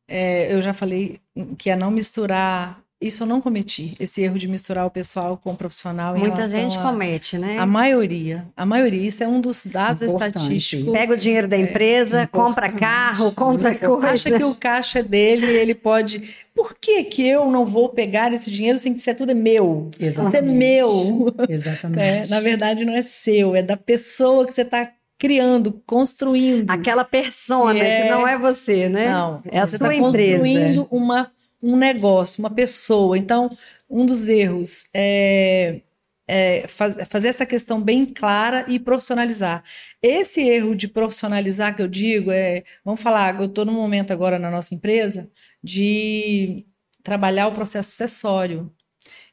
É, 0.07 0.53
eu 0.53 0.61
já 0.61 0.73
falei 0.73 1.19
que 1.57 1.69
é 1.69 1.75
não 1.75 1.91
misturar 1.91 2.81
isso 3.01 3.23
eu 3.23 3.27
não 3.27 3.41
cometi, 3.41 3.95
esse 3.99 4.21
erro 4.21 4.37
de 4.37 4.47
misturar 4.47 4.85
o 4.85 4.89
pessoal 4.91 5.35
com 5.35 5.53
o 5.53 5.55
profissional. 5.55 6.15
Muita 6.15 6.47
gente 6.47 6.77
a, 6.77 6.81
comete, 6.83 7.35
né? 7.37 7.57
A 7.57 7.65
maioria, 7.65 8.45
a 8.55 8.63
maioria. 8.63 9.07
Isso 9.07 9.23
é 9.23 9.27
um 9.27 9.41
dos 9.41 9.65
dados 9.65 10.03
Importante. 10.03 10.37
estatísticos. 10.37 10.93
Pega 10.93 11.13
o 11.13 11.17
dinheiro 11.17 11.47
da 11.47 11.57
é, 11.57 11.61
empresa, 11.61 12.21
é, 12.21 12.27
compra 12.27 12.71
carro, 12.71 13.31
compra 13.31 13.73
coisa. 13.73 14.07
Acha 14.07 14.37
que 14.37 14.43
o 14.43 14.53
caixa 14.53 14.99
é 14.99 15.03
dele, 15.03 15.47
ele 15.47 15.73
pode. 15.73 16.45
Por 16.53 16.75
que 16.75 17.03
que 17.05 17.27
eu 17.27 17.49
não 17.49 17.65
vou 17.65 17.89
pegar 17.89 18.31
esse 18.33 18.51
dinheiro 18.51 18.77
sem 18.77 18.93
que 18.93 18.99
isso 18.99 19.09
é 19.09 19.15
tudo 19.15 19.31
é 19.31 19.35
meu? 19.35 19.89
Exatamente. 19.99 20.37
Isso 20.37 20.37
é 20.37 20.41
meu. 20.41 21.35
Exatamente. 21.49 22.01
É, 22.01 22.25
na 22.27 22.39
verdade 22.39 22.83
não 22.83 22.93
é 22.93 23.01
seu, 23.01 23.55
é 23.55 23.61
da 23.61 23.77
pessoa 23.77 24.45
que 24.45 24.53
você 24.53 24.61
está 24.61 24.91
criando, 25.17 25.81
construindo. 25.85 26.69
Aquela 26.69 27.03
persona 27.03 27.75
que, 27.75 27.79
é... 27.79 28.01
que, 28.01 28.09
não 28.09 28.27
é 28.27 28.37
você, 28.37 28.89
né? 28.89 29.09
Não, 29.09 29.41
é 29.51 29.59
a 29.59 29.65
você 29.65 29.75
está 29.75 29.95
construindo 29.95 30.87
uma 30.89 31.31
um 31.61 31.75
negócio, 31.77 32.41
uma 32.41 32.49
pessoa. 32.49 33.17
Então, 33.17 33.49
um 33.89 34.05
dos 34.05 34.27
erros 34.27 34.85
é, 34.93 35.81
é 36.27 36.67
faz, 36.67 36.95
fazer 37.09 37.29
essa 37.29 37.45
questão 37.45 37.81
bem 37.81 38.05
clara 38.05 38.65
e 38.67 38.79
profissionalizar. 38.79 39.63
Esse 40.01 40.41
erro 40.41 40.75
de 40.75 40.87
profissionalizar 40.87 41.75
que 41.75 41.81
eu 41.81 41.87
digo 41.87 42.31
é, 42.31 42.63
vamos 42.83 43.01
falar, 43.01 43.39
eu 43.39 43.47
estou 43.47 43.65
no 43.65 43.73
momento 43.73 44.11
agora 44.11 44.39
na 44.39 44.49
nossa 44.51 44.73
empresa 44.75 45.29
de 45.63 46.65
trabalhar 47.03 47.47
o 47.47 47.53
processo 47.53 47.91
sucessório. 47.91 48.71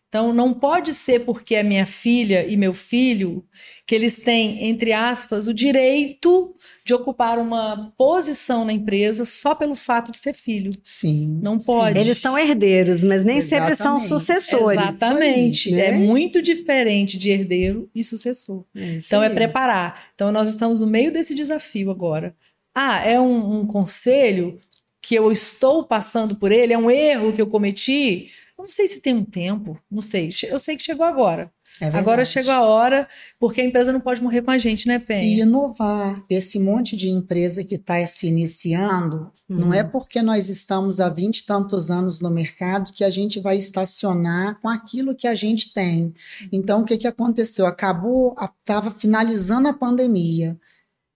Então, 0.09 0.33
não 0.33 0.55
pode 0.55 0.95
ser 0.95 1.21
porque 1.25 1.55
é 1.55 1.63
minha 1.63 1.87
filha 1.87 2.47
e 2.47 2.57
meu 2.57 2.73
filho 2.73 3.47
que 3.89 3.95
eles 3.95 4.21
têm, 4.21 4.67
entre 4.69 4.93
aspas, 4.93 5.49
o 5.49 5.55
direito 5.55 6.55
de 6.85 6.93
ocupar 6.93 7.39
uma 7.39 7.91
posição 7.97 8.63
na 8.63 8.71
empresa 8.71 9.25
só 9.25 9.55
pelo 9.55 9.75
fato 9.75 10.13
de 10.13 10.19
ser 10.19 10.35
filho. 10.35 10.73
Sim. 10.83 11.41
Não 11.41 11.59
pode. 11.59 11.99
Eles 11.99 12.19
são 12.19 12.39
herdeiros, 12.39 13.03
mas 13.03 13.25
nem 13.25 13.39
Exatamente. 13.39 13.77
sempre 13.77 13.83
são 13.83 13.99
sucessores. 13.99 14.83
Exatamente. 14.83 15.71
Né? 15.71 15.87
É 15.87 15.93
muito 15.93 16.43
diferente 16.43 17.17
de 17.17 17.31
herdeiro 17.31 17.89
e 17.95 18.05
sucessor. 18.05 18.63
É 18.77 18.97
então, 18.97 19.23
é 19.23 19.31
preparar. 19.31 20.11
Então, 20.15 20.31
nós 20.31 20.51
estamos 20.51 20.83
no 20.83 20.87
meio 20.87 21.11
desse 21.11 21.35
desafio 21.35 21.91
agora. 21.91 22.37
Ah, 22.75 23.03
é 23.03 23.19
um, 23.19 23.61
um 23.61 23.67
conselho 23.67 24.59
que 25.01 25.15
eu 25.15 25.33
estou 25.33 25.83
passando 25.85 26.37
por 26.37 26.53
ele, 26.53 26.75
é 26.75 26.79
um 26.79 26.91
erro 26.91 27.33
que 27.33 27.41
eu 27.41 27.47
cometi 27.47 28.29
não 28.59 28.67
sei 28.67 28.89
se 28.89 29.01
tem 29.01 29.15
um 29.15 29.25
tempo, 29.25 29.81
não 29.89 30.03
sei. 30.03 30.31
Eu 30.51 30.59
sei 30.59 30.77
que 30.77 30.83
chegou 30.83 31.07
agora. 31.07 31.53
É 31.81 31.87
agora 31.89 32.25
chegou 32.25 32.53
a 32.53 32.63
hora, 32.63 33.09
porque 33.39 33.61
a 33.61 33.65
empresa 33.65 33.93
não 33.93 34.01
pode 34.01 34.23
morrer 34.23 34.43
com 34.43 34.51
a 34.51 34.59
gente, 34.59 34.89
né, 34.89 34.99
Penha? 34.99 35.23
E 35.23 35.41
inovar. 35.41 36.23
Esse 36.29 36.59
monte 36.59 36.97
de 36.97 37.09
empresa 37.09 37.65
que 37.65 37.77
está 37.77 38.05
se 38.07 38.27
iniciando, 38.27 39.31
uhum. 39.49 39.59
não 39.59 39.75
é 39.75 39.85
porque 39.85 40.21
nós 40.21 40.49
estamos 40.49 41.01
há 41.01 41.09
20 41.09 41.39
e 41.39 41.47
tantos 41.47 41.91
anos 41.91 42.21
no 42.21 42.31
mercado 42.31 42.93
que 42.93 43.05
a 43.05 43.11
gente 43.11 43.41
vai 43.41 43.57
estacionar 43.57 44.61
com 44.61 44.69
aquilo 44.69 45.15
que 45.15 45.27
a 45.27 45.35
gente 45.35 45.73
tem. 45.73 46.13
Então, 46.53 46.81
o 46.81 46.85
que, 46.85 46.99
que 46.99 47.07
aconteceu? 47.07 47.67
Acabou, 47.67 48.37
estava 48.61 48.91
finalizando 48.91 49.69
a 49.69 49.73
pandemia 49.73 50.59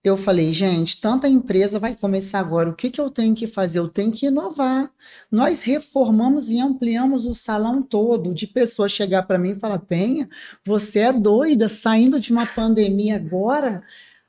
eu 0.04 0.16
falei, 0.16 0.52
gente, 0.52 1.00
tanta 1.00 1.28
empresa 1.28 1.78
vai 1.78 1.94
começar 1.94 2.40
agora, 2.40 2.70
o 2.70 2.74
que, 2.74 2.90
que 2.90 3.00
eu 3.00 3.08
tenho 3.08 3.34
que 3.34 3.46
fazer? 3.46 3.78
Eu 3.78 3.88
tenho 3.88 4.10
que 4.10 4.26
inovar. 4.26 4.90
Nós 5.30 5.62
reformamos 5.62 6.50
e 6.50 6.58
ampliamos 6.60 7.24
o 7.24 7.34
salão 7.34 7.80
todo, 7.82 8.32
de 8.34 8.46
pessoas 8.46 8.90
chegar 8.90 9.22
para 9.22 9.38
mim 9.38 9.50
e 9.50 9.60
falar, 9.60 9.78
Penha, 9.78 10.28
você 10.64 11.00
é 11.00 11.12
doida, 11.12 11.68
saindo 11.68 12.18
de 12.18 12.32
uma 12.32 12.46
pandemia 12.46 13.16
agora? 13.16 13.82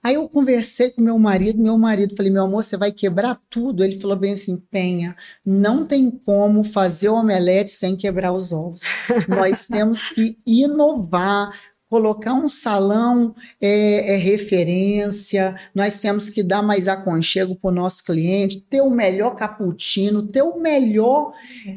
Aí 0.03 0.15
eu 0.15 0.27
conversei 0.27 0.91
com 0.91 1.01
meu 1.01 1.17
marido, 1.17 1.61
meu 1.61 1.77
marido, 1.77 2.15
falei, 2.15 2.29
meu 2.29 2.43
amor, 2.43 2.61
você 2.61 2.75
vai 2.75 2.91
quebrar 2.91 3.39
tudo. 3.49 3.85
Ele 3.85 3.99
falou 3.99 4.17
bem 4.17 4.33
assim, 4.33 4.57
Penha, 4.69 5.15
não 5.45 5.85
tem 5.85 6.11
como 6.11 6.61
fazer 6.63 7.07
omelete 7.07 7.71
sem 7.71 7.95
quebrar 7.95 8.33
os 8.33 8.51
ovos. 8.51 8.81
Nós 9.29 9.65
temos 9.65 10.09
que 10.09 10.37
inovar, 10.45 11.57
colocar 11.93 12.33
um 12.33 12.47
salão 12.47 13.35
é, 13.61 14.15
é, 14.15 14.17
referência, 14.17 15.55
nós 15.75 15.99
temos 15.99 16.27
que 16.27 16.41
dar 16.41 16.63
mais 16.63 16.87
aconchego 16.87 17.55
para 17.55 17.69
o 17.69 17.71
nosso 17.71 18.03
cliente, 18.03 18.61
ter 18.61 18.81
o 18.81 18.89
melhor 18.89 19.35
cappuccino, 19.35 20.25
ter 20.25 20.41
o 20.41 20.59
melhor 20.59 21.33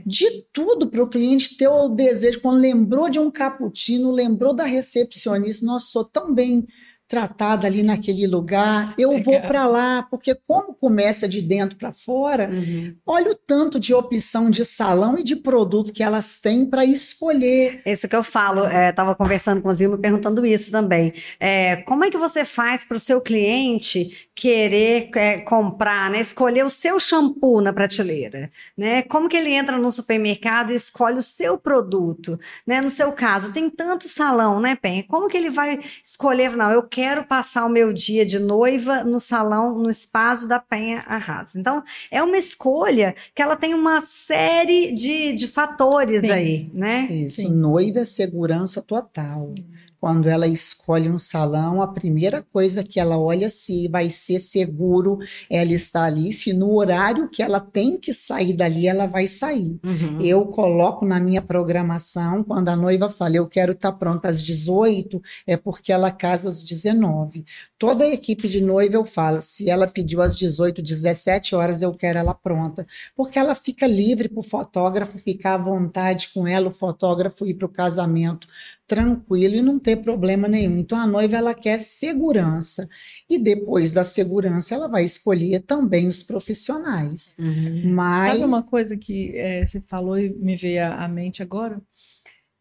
de 0.07 0.47
tudo 0.55 0.87
para 0.87 1.03
o 1.03 1.07
cliente 1.07 1.59
ter 1.59 1.69
o 1.69 1.91
desejo. 1.91 2.41
Quando 2.41 2.63
lembrou 2.63 3.11
de 3.11 3.19
um 3.19 3.31
cappuccino, 3.31 4.11
lembrou 4.11 4.55
da 4.55 4.65
recepcionista, 4.65 5.67
nossa, 5.67 5.89
sou 5.89 6.03
tão 6.03 6.33
bem 6.33 6.67
tratada 7.09 7.67
ali 7.67 7.83
naquele 7.83 8.27
lugar, 8.27 8.95
eu 8.99 9.11
Legal. 9.11 9.25
vou 9.25 9.41
para 9.43 9.67
lá, 9.67 10.03
porque 10.11 10.35
como 10.35 10.75
começa 10.75 11.29
de 11.29 11.41
dentro 11.41 11.79
para 11.79 11.93
fora, 11.93 12.51
uhum. 12.53 12.97
olha 13.07 13.31
o 13.31 13.35
tanto 13.35 13.79
de 13.79 13.95
opção 13.95 14.51
de 14.51 14.65
salão 14.65 15.19
e 15.19 15.23
de 15.23 15.37
produto 15.37 15.93
que 15.93 16.03
elas 16.03 16.41
têm 16.41 16.67
para 16.67 16.85
escolher. 16.85 17.81
Isso 17.87 18.09
que 18.09 18.17
eu 18.17 18.25
falo, 18.25 18.67
estava 18.67 19.13
é, 19.13 19.15
conversando 19.15 19.63
com 19.63 19.69
o 19.69 19.75
Zilma 19.75 19.99
perguntando 19.99 20.45
isso 20.45 20.73
também. 20.73 21.13
É, 21.39 21.77
como 21.83 22.05
é 22.05 22.11
que 22.11 22.19
você 22.19 22.45
faz 22.45 22.85
para 22.85 22.97
o 22.97 23.01
seu 23.01 23.21
cliente 23.21 24.26
querer 24.37 25.09
é, 25.15 25.39
comprar, 25.39 26.11
né, 26.11 26.21
escolher 26.21 26.63
o 26.63 26.69
seu 26.69 27.01
shampoo 27.01 27.63
na 27.63 27.73
prateleira? 27.73 28.51
Né? 28.77 29.03
Como 29.03 29.31
que 29.31 29.37
ele 29.37 29.51
entra 29.51 29.79
no 29.79 29.91
supermercado 29.91 30.73
e 30.73 30.77
escolhe 30.77 31.19
o 31.19 31.23
seu 31.23 31.57
produto? 31.57 32.39
Né? 32.67 32.83
No 32.83 32.91
seu 32.91 33.13
caso, 33.13 33.51
tem 33.51 33.71
tanto 33.71 34.07
salão, 34.07 34.61
né, 34.61 34.77
Pen? 34.77 35.03
Como 35.05 35.27
que 35.27 35.39
ele 35.39 35.49
vai 35.49 35.81
escolher? 36.05 36.55
Não, 36.55 36.71
eu 36.71 36.83
quero 36.83 37.25
passar 37.25 37.65
o 37.65 37.71
meu 37.71 37.95
dia 37.95 38.27
de 38.27 38.39
noiva 38.39 39.03
no 39.03 39.19
salão, 39.19 39.79
no 39.79 39.89
espaço 39.89 40.47
da 40.47 40.61
Penha 40.61 41.03
Arrasa. 41.07 41.59
Então, 41.59 41.83
é 42.11 42.23
uma 42.23 42.37
escolha 42.37 43.15
que 43.35 43.41
ela 43.41 43.57
tem 43.57 43.73
uma 43.73 44.03
série 44.03 44.93
de, 44.93 45.33
de 45.33 45.49
fatores 45.49 46.21
Sim. 46.21 46.31
aí, 46.31 46.71
né? 46.75 47.09
Isso, 47.11 47.37
Sim. 47.37 47.55
noiva 47.55 48.01
é 48.01 48.05
segurança 48.05 48.83
total. 48.83 49.55
Hum. 49.59 49.86
Quando 50.01 50.29
ela 50.29 50.47
escolhe 50.47 51.11
um 51.11 51.19
salão, 51.19 51.81
a 51.83 51.89
primeira 51.89 52.43
coisa 52.43 52.85
que 52.85 53.01
ela 53.01 53.19
olha 53.19 53.49
se 53.49 53.89
vai 53.89 54.11
ser 54.11 54.39
seguro 54.39 55.19
ela 55.51 55.73
está 55.73 56.05
ali, 56.05 56.33
se 56.33 56.53
no 56.53 56.75
horário 56.75 57.29
que 57.29 57.43
ela 57.43 57.61
tem 57.61 57.99
que 57.99 58.13
sair 58.13 58.53
dali, 58.53 58.87
ela 58.87 59.07
vai 59.07 59.27
sair. 59.27 59.79
Uhum. 59.85 60.21
Eu 60.21 60.47
coloco 60.47 61.05
na 61.05 61.21
minha 61.21 61.43
programação, 61.43 62.43
quando 62.43 62.69
a 62.69 62.77
noiva 62.77 63.09
fala, 63.09 63.37
eu 63.37 63.47
quero 63.47 63.73
estar 63.73 63.93
tá 63.93 63.99
pronta 63.99 64.29
às 64.29 64.43
18, 64.43 65.21
é 65.47 65.57
porque 65.57 65.93
ela 65.93 66.11
casa 66.11 66.49
às 66.49 66.63
19. 66.63 67.45
Toda 67.79 68.05
a 68.05 68.09
equipe 68.09 68.49
de 68.49 68.61
noiva 68.61 68.97
eu 68.97 69.05
falo, 69.05 69.41
se 69.41 69.69
ela 69.69 69.87
pediu 69.87 70.23
às 70.23 70.37
18, 70.37 70.83
17 70.83 71.55
horas, 71.55 71.83
eu 71.83 71.93
quero 71.93 72.19
ela 72.19 72.35
pronta. 72.35 72.87
Porque 73.15 73.39
ela 73.39 73.55
fica 73.55 73.87
livre 73.87 74.29
para 74.29 74.41
o 74.41 74.43
fotógrafo 74.43 75.19
ficar 75.19 75.55
à 75.55 75.59
vontade 75.59 76.31
com 76.33 76.47
ela, 76.47 76.69
o 76.69 76.73
fotógrafo 76.73 77.47
ir 77.47 77.55
para 77.55 77.67
o 77.67 77.71
casamento 77.71 78.47
tranquilo 78.87 79.57
e 79.57 79.63
não 79.63 79.79
ter 79.87 79.99
problema 79.99 80.49
nenhum. 80.49 80.79
Então 80.79 80.99
a 80.99 81.07
noiva 81.07 81.37
ela 81.37 81.55
quer 81.55 81.79
segurança 81.79 82.89
e 83.31 83.39
depois 83.39 83.93
da 83.93 84.03
segurança 84.03 84.75
ela 84.75 84.89
vai 84.89 85.05
escolher 85.05 85.61
também 85.61 86.09
os 86.09 86.25
profissionais. 86.25 87.37
Uhum. 87.39 87.95
Mas 87.95 88.33
sabe 88.33 88.45
uma 88.45 88.65
coisa 88.65 88.97
que 88.97 89.31
é, 89.37 89.65
você 89.65 89.81
falou 89.87 90.19
e 90.19 90.35
me 90.35 90.57
veio 90.57 90.93
à 90.93 91.07
mente 91.07 91.41
agora 91.41 91.81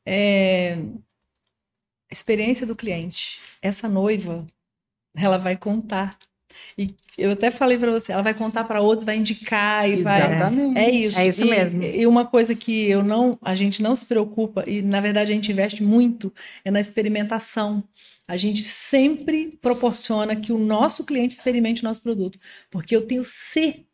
é 0.05 0.77
experiência 2.12 2.67
do 2.67 2.75
cliente. 2.75 3.41
Essa 3.60 3.89
noiva 3.89 4.46
ela 5.17 5.39
vai 5.39 5.58
contar 5.58 6.15
e 6.78 6.94
eu 7.18 7.32
até 7.32 7.50
falei 7.50 7.78
para 7.78 7.92
você, 7.92 8.12
ela 8.12 8.22
vai 8.22 8.34
contar 8.34 8.66
para 8.66 8.82
outros, 8.82 9.06
vai 9.06 9.16
indicar 9.16 9.88
e 9.90 9.94
Exatamente. 9.94 10.74
vai. 10.74 10.84
É 10.84 10.92
isso. 10.92 11.20
É 11.20 11.28
isso 11.28 11.46
e, 11.46 11.50
mesmo. 11.50 11.84
E 11.84 12.06
uma 12.06 12.26
coisa 12.26 12.54
que 12.54 12.90
eu 12.90 13.04
não, 13.04 13.38
a 13.42 13.56
gente 13.56 13.82
não 13.82 13.96
se 13.96 14.06
preocupa 14.06 14.64
e 14.68 14.82
na 14.82 15.00
verdade 15.00 15.32
a 15.32 15.36
gente 15.36 15.52
investe 15.52 15.84
muito 15.84 16.32
é 16.64 16.72
na 16.72 16.80
experimentação. 16.80 17.84
A 18.27 18.38
gente 18.38 18.62
sempre 18.62 19.58
proporciona 19.62 20.36
que 20.36 20.51
o 20.51 20.58
nosso 20.58 21.03
cliente 21.03 21.34
experimente 21.34 21.82
o 21.82 21.88
nosso 21.88 22.01
produto, 22.01 22.39
porque 22.72 22.96
eu 22.96 23.01
tenho 23.01 23.24
certeza 23.24 23.86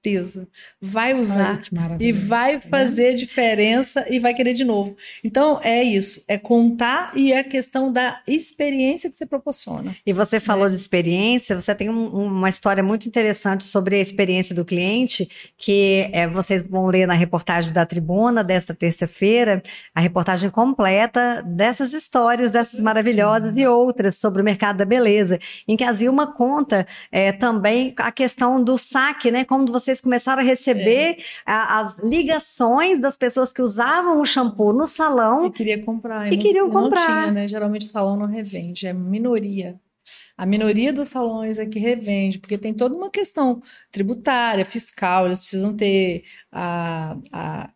vai 0.81 1.13
usar 1.13 1.61
Ai, 1.71 1.97
e 1.99 2.11
vai 2.11 2.53
né? 2.53 2.61
fazer 2.61 3.13
diferença 3.13 4.05
e 4.09 4.19
vai 4.19 4.33
querer 4.33 4.53
de 4.53 4.63
novo. 4.63 4.95
Então 5.23 5.59
é 5.63 5.83
isso, 5.83 6.23
é 6.27 6.37
contar 6.37 7.11
e 7.15 7.31
é 7.31 7.39
a 7.39 7.43
questão 7.43 7.91
da 7.91 8.19
experiência 8.27 9.09
que 9.09 9.15
você 9.15 9.25
proporciona. 9.25 9.95
E 10.05 10.11
você 10.11 10.39
falou 10.39 10.65
é. 10.65 10.69
de 10.69 10.75
experiência, 10.75 11.59
você 11.59 11.75
tem 11.75 11.89
um, 11.89 12.07
uma 12.07 12.49
história 12.49 12.81
muito 12.81 13.07
interessante 13.07 13.63
sobre 13.63 13.95
a 13.95 13.99
experiência 13.99 14.55
do 14.55 14.65
cliente 14.65 15.29
que 15.55 16.09
é, 16.11 16.27
vocês 16.27 16.65
vão 16.65 16.87
ler 16.87 17.05
na 17.05 17.13
reportagem 17.13 17.71
da 17.71 17.85
Tribuna 17.85 18.43
desta 18.43 18.73
terça-feira, 18.73 19.61
a 19.93 20.01
reportagem 20.01 20.49
completa 20.49 21.43
dessas 21.45 21.93
histórias, 21.93 22.51
dessas 22.51 22.79
maravilhosas 22.79 23.53
Sim. 23.53 23.61
e 23.61 23.67
outras 23.67 24.15
sobre 24.21 24.41
o 24.41 24.45
mercado 24.45 24.77
da 24.77 24.85
beleza, 24.85 25.39
em 25.67 25.75
que 25.75 25.83
a 25.83 25.91
Zilma 25.91 26.31
conta 26.31 26.85
é, 27.11 27.31
também 27.31 27.93
a 27.97 28.11
questão 28.11 28.63
do 28.63 28.77
saque, 28.77 29.31
né? 29.31 29.43
Como 29.43 29.65
vocês 29.65 29.99
começaram 29.99 30.41
a 30.41 30.45
receber 30.45 31.17
é. 31.17 31.23
a, 31.45 31.79
as 31.79 31.99
ligações 31.99 33.01
das 33.01 33.17
pessoas 33.17 33.51
que 33.51 33.61
usavam 33.61 34.21
o 34.21 34.25
shampoo 34.25 34.71
no 34.71 34.85
salão. 34.85 35.47
E 35.47 35.51
queria 35.51 35.83
comprar. 35.83 36.27
E, 36.27 36.33
e 36.33 36.37
não, 36.37 36.43
queriam 36.43 36.69
comprar. 36.69 37.09
Não 37.09 37.21
tinha, 37.21 37.31
né? 37.31 37.47
Geralmente 37.47 37.85
o 37.85 37.89
salão 37.89 38.15
não 38.15 38.27
revende, 38.27 38.87
é 38.87 38.93
minoria. 38.93 39.79
A 40.37 40.45
minoria 40.45 40.91
dos 40.91 41.07
salões 41.07 41.59
é 41.59 41.65
que 41.65 41.77
revende, 41.77 42.39
porque 42.39 42.57
tem 42.57 42.73
toda 42.73 42.95
uma 42.95 43.09
questão 43.09 43.61
tributária, 43.91 44.65
fiscal, 44.65 45.25
eles 45.25 45.39
precisam 45.39 45.75
ter 45.75 46.23
a, 46.51 47.15
a 47.31 47.69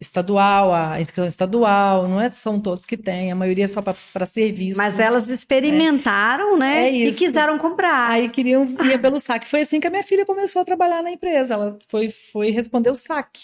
estadual, 0.00 0.72
a 0.72 1.00
inscrição 1.00 1.26
estadual, 1.26 2.06
não 2.06 2.20
é, 2.20 2.30
são 2.30 2.60
todos 2.60 2.86
que 2.86 2.96
têm, 2.96 3.32
a 3.32 3.34
maioria 3.34 3.64
é 3.64 3.68
só 3.68 3.82
para 3.82 4.26
serviço. 4.26 4.78
Mas 4.78 4.98
elas 4.98 5.28
experimentaram, 5.28 6.56
é. 6.56 6.58
né? 6.58 6.88
É 6.88 7.06
e 7.06 7.12
quiseram 7.12 7.58
comprar. 7.58 8.10
Aí 8.10 8.28
queriam 8.28 8.64
ir 8.64 9.00
pelo 9.00 9.18
saque. 9.18 9.48
Foi 9.48 9.62
assim 9.62 9.80
que 9.80 9.86
a 9.86 9.90
minha 9.90 10.04
filha 10.04 10.24
começou 10.24 10.62
a 10.62 10.64
trabalhar 10.64 11.02
na 11.02 11.10
empresa. 11.10 11.54
Ela 11.54 11.78
foi, 11.88 12.10
foi 12.10 12.50
responder 12.50 12.90
o 12.90 12.94
saque. 12.94 13.42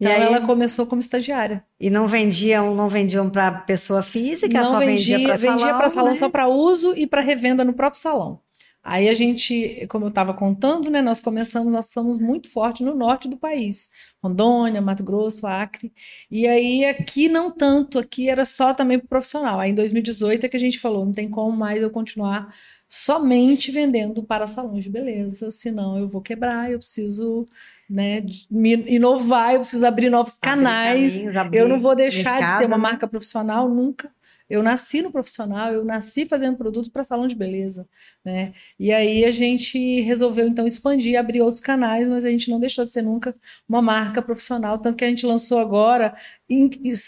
Então 0.00 0.12
aí, 0.12 0.22
ela 0.22 0.40
começou 0.40 0.86
como 0.86 1.00
estagiária. 1.00 1.64
E 1.78 1.90
não 1.90 2.08
vendiam, 2.08 2.74
não 2.74 2.88
vendiam 2.88 3.28
para 3.30 3.52
pessoa 3.52 4.02
física, 4.02 4.60
não 4.60 4.70
só 4.70 4.78
vendia, 4.78 5.18
vendia 5.18 5.28
para 5.28 5.38
salão. 5.38 5.58
Vendia 5.58 5.74
para 5.74 5.90
salão 5.90 6.08
né? 6.08 6.14
só 6.14 6.28
para 6.28 6.48
uso 6.48 6.94
e 6.96 7.06
para 7.06 7.20
revenda 7.20 7.64
no 7.64 7.72
próprio 7.72 8.00
salão. 8.00 8.40
Aí 8.84 9.08
a 9.08 9.14
gente, 9.14 9.86
como 9.88 10.06
eu 10.06 10.08
estava 10.08 10.34
contando, 10.34 10.90
né, 10.90 11.00
nós 11.00 11.20
começamos, 11.20 11.72
nós 11.72 11.86
somos 11.86 12.18
muito 12.18 12.50
fortes 12.50 12.84
no 12.84 12.94
norte 12.94 13.28
do 13.28 13.36
país, 13.36 13.88
Rondônia, 14.20 14.82
Mato 14.82 15.04
Grosso, 15.04 15.46
Acre. 15.46 15.92
E 16.28 16.48
aí 16.48 16.84
aqui 16.84 17.28
não 17.28 17.50
tanto, 17.50 17.96
aqui 17.96 18.28
era 18.28 18.44
só 18.44 18.74
também 18.74 18.98
para 18.98 19.06
profissional. 19.06 19.60
Aí 19.60 19.70
em 19.70 19.74
2018 19.74 20.46
é 20.46 20.48
que 20.48 20.56
a 20.56 20.60
gente 20.60 20.80
falou, 20.80 21.04
não 21.04 21.12
tem 21.12 21.30
como 21.30 21.56
mais 21.56 21.80
eu 21.80 21.90
continuar 21.90 22.52
somente 22.88 23.70
vendendo 23.70 24.22
para 24.22 24.46
salões 24.46 24.84
de 24.84 24.90
beleza, 24.90 25.50
senão 25.50 25.96
eu 25.96 26.08
vou 26.08 26.20
quebrar, 26.20 26.70
eu 26.70 26.78
preciso 26.78 27.48
né, 27.88 28.22
me 28.50 28.74
inovar, 28.86 29.54
eu 29.54 29.60
preciso 29.60 29.86
abrir 29.86 30.10
novos 30.10 30.36
canais. 30.36 31.14
Caminhos, 31.14 31.36
abrir 31.36 31.58
eu 31.58 31.68
não 31.68 31.78
vou 31.78 31.94
deixar 31.94 32.32
mercado, 32.32 32.52
de 32.52 32.58
ter 32.58 32.66
uma 32.66 32.78
marca 32.78 33.06
profissional 33.06 33.68
nunca. 33.68 34.10
Eu 34.52 34.62
nasci 34.62 35.00
no 35.00 35.10
profissional, 35.10 35.72
eu 35.72 35.82
nasci 35.82 36.26
fazendo 36.26 36.58
produto 36.58 36.90
para 36.90 37.02
salão 37.02 37.26
de 37.26 37.34
beleza, 37.34 37.88
né? 38.22 38.52
E 38.78 38.92
aí 38.92 39.24
a 39.24 39.30
gente 39.30 40.02
resolveu 40.02 40.46
então 40.46 40.66
expandir, 40.66 41.18
abrir 41.18 41.40
outros 41.40 41.60
canais, 41.60 42.06
mas 42.06 42.22
a 42.22 42.30
gente 42.30 42.50
não 42.50 42.60
deixou 42.60 42.84
de 42.84 42.92
ser 42.92 43.00
nunca 43.00 43.34
uma 43.66 43.80
marca 43.80 44.20
profissional, 44.20 44.78
tanto 44.78 44.96
que 44.98 45.04
a 45.04 45.08
gente 45.08 45.24
lançou 45.24 45.58
agora, 45.58 46.14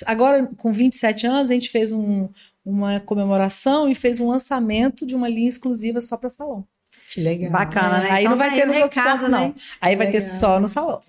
agora 0.07 0.47
com 0.57 0.73
27 0.73 1.27
anos, 1.27 1.51
a 1.51 1.55
gente 1.55 1.69
fez 1.69 1.93
um, 1.93 2.31
uma 2.65 2.99
comemoração 3.01 3.91
e 3.91 3.95
fez 3.95 4.21
um 4.21 4.29
lançamento 4.29 5.05
de 5.05 5.15
uma 5.15 5.29
linha 5.29 5.49
exclusiva 5.51 6.01
só 6.01 6.17
para 6.17 6.31
salão. 6.31 6.67
Que 7.15 7.21
legal. 7.21 7.53
Bacana, 7.53 7.99
né? 7.99 8.11
Aí 8.11 8.25
então, 8.25 8.33
não 8.33 8.39
vai 8.39 8.51
tá 8.51 8.57
ter 8.57 8.67
nos 8.67 8.75
recado, 8.75 8.83
outros 8.83 9.05
pontos, 9.05 9.29
não. 9.29 9.49
Né? 9.49 9.55
Aí 9.81 9.95
vai 9.95 10.07
legal. 10.07 10.21
ter 10.21 10.27
só 10.27 10.59
no 10.59 10.67
salão. 10.67 11.01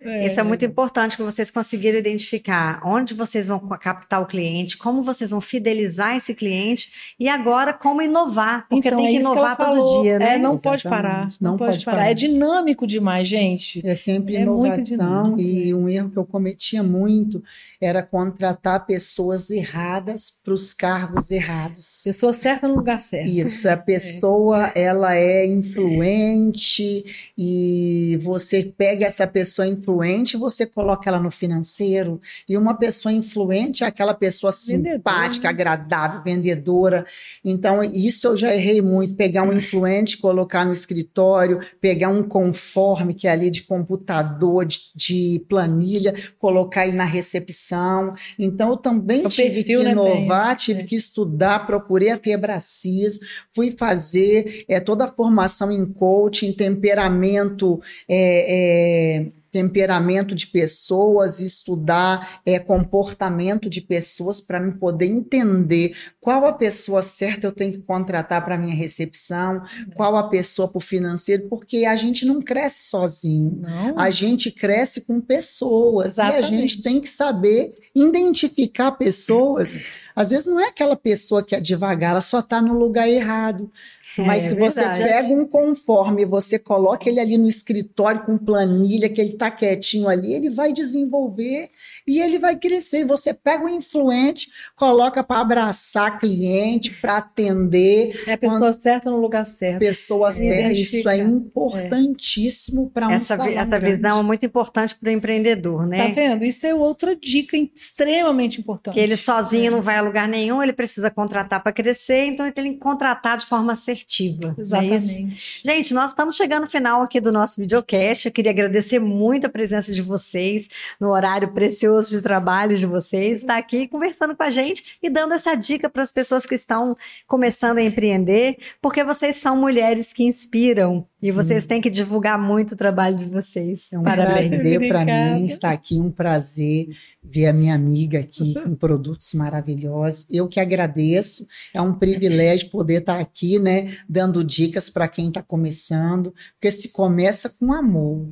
É. 0.00 0.24
Isso 0.24 0.40
é 0.40 0.42
muito 0.42 0.64
importante 0.64 1.14
que 1.14 1.22
vocês 1.22 1.50
conseguiram 1.50 1.98
identificar 1.98 2.80
onde 2.82 3.12
vocês 3.12 3.46
vão 3.46 3.58
captar 3.78 4.22
o 4.22 4.26
cliente, 4.26 4.78
como 4.78 5.02
vocês 5.02 5.30
vão 5.30 5.40
fidelizar 5.42 6.16
esse 6.16 6.34
cliente 6.34 7.14
e 7.20 7.28
agora 7.28 7.74
como 7.74 8.00
inovar, 8.00 8.66
porque 8.70 8.88
então, 8.88 8.98
tem 8.98 9.10
que 9.10 9.16
é 9.16 9.20
inovar 9.20 9.58
que 9.58 9.64
todo 9.64 10.02
dia, 10.02 10.18
né? 10.18 10.36
É, 10.36 10.38
não 10.38 10.54
Exatamente. 10.54 10.62
pode 10.62 10.82
parar. 10.84 11.26
Não, 11.38 11.50
não 11.50 11.58
pode, 11.58 11.72
pode 11.72 11.84
parar. 11.84 11.96
parar. 11.98 12.10
É 12.10 12.14
dinâmico 12.14 12.86
demais, 12.86 13.28
gente. 13.28 13.86
É 13.86 13.94
sempre 13.94 14.36
é 14.36 14.40
inovação 14.40 15.38
e 15.38 15.74
um 15.74 15.86
erro 15.86 16.08
que 16.08 16.16
eu 16.16 16.24
cometia 16.24 16.82
muito 16.82 17.42
era 17.78 18.02
contratar 18.02 18.86
pessoas 18.86 19.50
erradas 19.50 20.32
para 20.42 20.54
os 20.54 20.72
cargos 20.72 21.30
errados. 21.30 22.00
Pessoa 22.02 22.32
certa 22.32 22.66
no 22.66 22.76
lugar 22.76 23.00
certo. 23.00 23.28
Isso, 23.28 23.68
a 23.68 23.76
pessoa 23.90 24.72
é. 24.74 24.82
ela 24.82 25.14
é 25.14 25.49
influente 25.50 27.04
e 27.36 28.18
você 28.22 28.62
pega 28.62 29.06
essa 29.06 29.26
pessoa 29.26 29.66
influente, 29.66 30.36
você 30.36 30.66
coloca 30.66 31.08
ela 31.08 31.20
no 31.20 31.30
financeiro 31.30 32.20
e 32.48 32.56
uma 32.56 32.74
pessoa 32.74 33.12
influente 33.12 33.84
é 33.84 33.86
aquela 33.86 34.14
pessoa 34.14 34.52
simpática, 34.52 35.44
né? 35.44 35.50
agradável, 35.50 36.22
vendedora. 36.22 37.04
Então 37.44 37.82
isso 37.82 38.26
eu 38.28 38.36
já 38.36 38.54
errei 38.54 38.80
muito, 38.80 39.14
pegar 39.14 39.42
um 39.42 39.52
influente, 39.52 40.18
colocar 40.18 40.64
no 40.64 40.72
escritório, 40.72 41.60
pegar 41.80 42.08
um 42.08 42.22
conforme 42.22 43.14
que 43.14 43.26
é 43.26 43.32
ali 43.32 43.50
de 43.50 43.62
computador, 43.62 44.64
de, 44.64 44.80
de 44.94 45.44
planilha, 45.48 46.14
colocar 46.38 46.86
ele 46.86 46.96
na 46.96 47.04
recepção. 47.04 48.10
Então 48.38 48.70
eu 48.70 48.76
também 48.76 49.26
o 49.26 49.28
tive 49.28 49.62
perfil, 49.62 49.80
que 49.80 49.84
né, 49.84 49.90
inovar, 49.92 50.56
tive 50.56 50.80
é. 50.80 50.84
que 50.84 50.96
estudar, 50.96 51.66
procurei 51.66 52.10
a 52.10 52.18
Febracis, 52.18 53.18
fui 53.52 53.74
fazer 53.76 54.64
é, 54.68 54.80
toda 54.80 55.04
a 55.04 55.08
formação 55.08 55.39
formação 55.40 55.72
em 55.72 55.86
coaching, 55.86 56.52
temperamento 56.52 57.80
é, 58.08 59.26
é, 59.26 59.28
temperamento 59.50 60.34
de 60.34 60.46
pessoas, 60.46 61.40
estudar 61.40 62.40
é, 62.46 62.58
comportamento 62.58 63.68
de 63.68 63.80
pessoas 63.80 64.40
para 64.40 64.60
me 64.60 64.72
poder 64.72 65.06
entender 65.06 65.96
qual 66.20 66.46
a 66.46 66.52
pessoa 66.52 67.02
certa 67.02 67.46
eu 67.46 67.52
tenho 67.52 67.72
que 67.72 67.78
contratar 67.80 68.44
para 68.44 68.56
minha 68.56 68.74
recepção, 68.74 69.62
qual 69.94 70.16
a 70.16 70.28
pessoa 70.28 70.68
para 70.68 70.78
o 70.78 70.80
financeiro, 70.80 71.48
porque 71.48 71.84
a 71.84 71.96
gente 71.96 72.24
não 72.24 72.40
cresce 72.40 72.88
sozinho, 72.88 73.60
não. 73.60 73.98
a 73.98 74.08
gente 74.10 74.50
cresce 74.50 75.00
com 75.00 75.20
pessoas 75.20 76.14
Exatamente. 76.14 76.42
e 76.42 76.44
a 76.44 76.58
gente 76.60 76.82
tem 76.82 77.00
que 77.00 77.08
saber 77.08 77.74
identificar 77.94 78.92
pessoas. 78.92 79.80
Às 80.14 80.30
vezes 80.30 80.46
não 80.46 80.60
é 80.60 80.68
aquela 80.68 80.96
pessoa 80.96 81.42
que 81.42 81.54
é 81.54 81.60
devagar, 81.60 82.12
ela 82.12 82.20
só 82.20 82.38
está 82.38 82.62
no 82.62 82.78
lugar 82.78 83.08
errado. 83.08 83.70
É, 84.18 84.22
Mas 84.22 84.44
se 84.44 84.52
é 84.52 84.56
você 84.56 84.82
pega 84.82 85.28
um 85.28 85.46
conforme, 85.46 86.24
você 86.24 86.58
coloca 86.58 87.08
ele 87.08 87.20
ali 87.20 87.38
no 87.38 87.48
escritório 87.48 88.22
com 88.22 88.36
planilha, 88.36 89.08
que 89.08 89.20
ele 89.20 89.32
está 89.32 89.50
quietinho 89.50 90.08
ali, 90.08 90.32
ele 90.32 90.50
vai 90.50 90.72
desenvolver 90.72 91.70
e 92.06 92.20
ele 92.20 92.38
vai 92.38 92.56
crescer. 92.56 93.04
Você 93.04 93.32
pega 93.32 93.64
o 93.64 93.68
influente, 93.68 94.48
coloca 94.74 95.22
para 95.22 95.40
abraçar 95.40 96.18
cliente, 96.18 96.90
para 96.90 97.18
atender. 97.18 98.22
É 98.26 98.32
a 98.32 98.38
pessoa 98.38 98.60
quando... 98.60 98.74
certa 98.74 99.10
no 99.10 99.16
lugar 99.18 99.46
certo. 99.46 99.78
Pessoa 99.78 100.32
certa, 100.32 100.72
isso 100.72 101.08
é 101.08 101.18
importantíssimo 101.18 102.86
é. 102.86 102.90
para 102.92 103.08
um 103.08 103.12
essa, 103.12 103.34
essa 103.34 103.78
visão 103.78 104.20
é 104.20 104.22
muito 104.22 104.44
importante 104.44 104.94
para 104.94 105.08
o 105.08 105.12
empreendedor, 105.12 105.86
né? 105.86 106.08
Tá 106.08 106.14
vendo? 106.14 106.44
Isso 106.44 106.66
é 106.66 106.74
outra 106.74 107.14
dica 107.14 107.56
extremamente 107.56 108.60
importante. 108.60 108.94
Que 108.94 109.00
ele 109.00 109.16
sozinho 109.16 109.68
é. 109.68 109.70
não 109.70 109.82
vai 109.82 109.96
a 109.96 110.02
lugar 110.02 110.28
nenhum, 110.28 110.62
ele 110.62 110.72
precisa 110.72 111.10
contratar 111.10 111.62
para 111.62 111.72
crescer, 111.72 112.26
então 112.26 112.46
ele 112.46 112.52
tem 112.52 112.72
que 112.72 112.78
contratar 112.78 113.36
de 113.36 113.46
forma 113.46 113.76
assertiva. 114.00 114.54
É 114.56 114.60
Exatamente. 114.60 115.60
É 115.64 115.72
Gente, 115.72 115.94
nós 115.94 116.10
estamos 116.10 116.36
chegando 116.36 116.62
no 116.62 116.66
final 116.66 117.02
aqui 117.02 117.20
do 117.20 117.32
nosso 117.32 117.60
videocast. 117.60 118.26
Eu 118.26 118.32
queria 118.32 118.50
agradecer 118.50 118.98
muito 118.98 119.46
a 119.46 119.50
presença 119.50 119.92
de 119.92 120.02
vocês 120.02 120.68
no 120.98 121.10
horário 121.10 121.52
precioso 121.52 122.10
de 122.10 122.22
trabalho 122.22 122.76
de 122.76 122.86
vocês, 122.86 123.40
está 123.40 123.56
aqui 123.56 123.86
conversando 123.88 124.36
com 124.36 124.42
a 124.42 124.50
gente 124.50 124.98
e 125.02 125.10
dando 125.10 125.34
essa 125.34 125.54
dica 125.54 125.88
para 125.88 126.02
as 126.02 126.12
pessoas 126.12 126.46
que 126.46 126.54
estão 126.54 126.96
começando 127.26 127.78
a 127.78 127.82
empreender, 127.82 128.56
porque 128.80 129.04
vocês 129.04 129.36
são 129.36 129.56
mulheres 129.56 130.12
que 130.12 130.24
inspiram 130.24 131.06
e 131.22 131.30
vocês 131.30 131.64
hum. 131.64 131.68
têm 131.68 131.80
que 131.80 131.90
divulgar 131.90 132.38
muito 132.38 132.72
o 132.72 132.76
trabalho 132.76 133.16
de 133.16 133.24
vocês. 133.24 133.92
É 133.92 133.98
um 133.98 134.02
Parabéns. 134.02 134.48
prazer 134.48 134.88
para 134.88 135.04
mim 135.04 135.46
estar 135.46 135.70
aqui, 135.70 136.00
um 136.00 136.10
prazer 136.10 136.88
ver 137.22 137.46
a 137.46 137.52
minha 137.52 137.74
amiga 137.74 138.20
aqui 138.20 138.54
com 138.54 138.74
produtos 138.74 139.34
maravilhosos. 139.34 140.26
Eu 140.30 140.48
que 140.48 140.58
agradeço, 140.58 141.46
é 141.74 141.80
um 141.80 141.94
privilégio 141.94 142.70
poder 142.70 143.00
estar 143.00 143.18
aqui, 143.18 143.58
né, 143.58 143.96
dando 144.08 144.42
dicas 144.42 144.88
para 144.88 145.08
quem 145.08 145.28
está 145.28 145.42
começando, 145.42 146.34
porque 146.54 146.70
se 146.70 146.88
começa 146.88 147.48
com 147.48 147.72
amor 147.72 148.28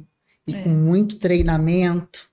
e 0.46 0.54
é. 0.54 0.62
com 0.62 0.70
muito 0.70 1.18
treinamento, 1.18 2.27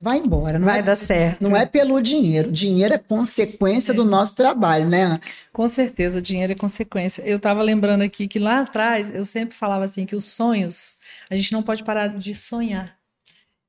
vai 0.00 0.18
embora. 0.18 0.58
Não 0.58 0.66
vai 0.66 0.80
é, 0.80 0.82
dar 0.82 0.96
certo. 0.96 1.42
Não 1.42 1.56
é 1.56 1.66
pelo 1.66 2.00
dinheiro. 2.00 2.50
Dinheiro 2.50 2.94
é 2.94 2.98
consequência 2.98 3.92
é. 3.92 3.94
do 3.94 4.04
nosso 4.04 4.34
trabalho, 4.34 4.88
né? 4.88 5.18
Com 5.52 5.68
certeza, 5.68 6.22
dinheiro 6.22 6.52
é 6.52 6.56
consequência. 6.56 7.22
Eu 7.22 7.36
estava 7.36 7.62
lembrando 7.62 8.02
aqui 8.02 8.28
que 8.28 8.38
lá 8.38 8.60
atrás 8.60 9.12
eu 9.14 9.24
sempre 9.24 9.54
falava 9.54 9.84
assim 9.84 10.06
que 10.06 10.16
os 10.16 10.24
sonhos, 10.24 10.98
a 11.28 11.36
gente 11.36 11.52
não 11.52 11.62
pode 11.62 11.82
parar 11.84 12.08
de 12.08 12.34
sonhar. 12.34 12.96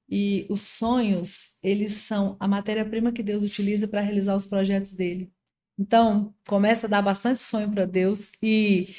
E 0.08 0.46
os 0.50 0.62
sonhos, 0.62 1.58
eles 1.62 1.94
são 1.94 2.36
a 2.39 2.48
matéria-prima 2.48 3.12
que 3.12 3.22
Deus 3.22 3.44
utiliza 3.44 3.88
para 3.88 4.02
realizar 4.02 4.36
os 4.36 4.46
projetos 4.46 4.94
dele. 4.94 5.32
Então, 5.78 6.34
começa 6.48 6.88
a 6.88 6.89
dar 6.89 7.02
bastante 7.02 7.42
sonho 7.42 7.70
para 7.72 7.86
Deus 7.86 8.32
e 8.42 8.89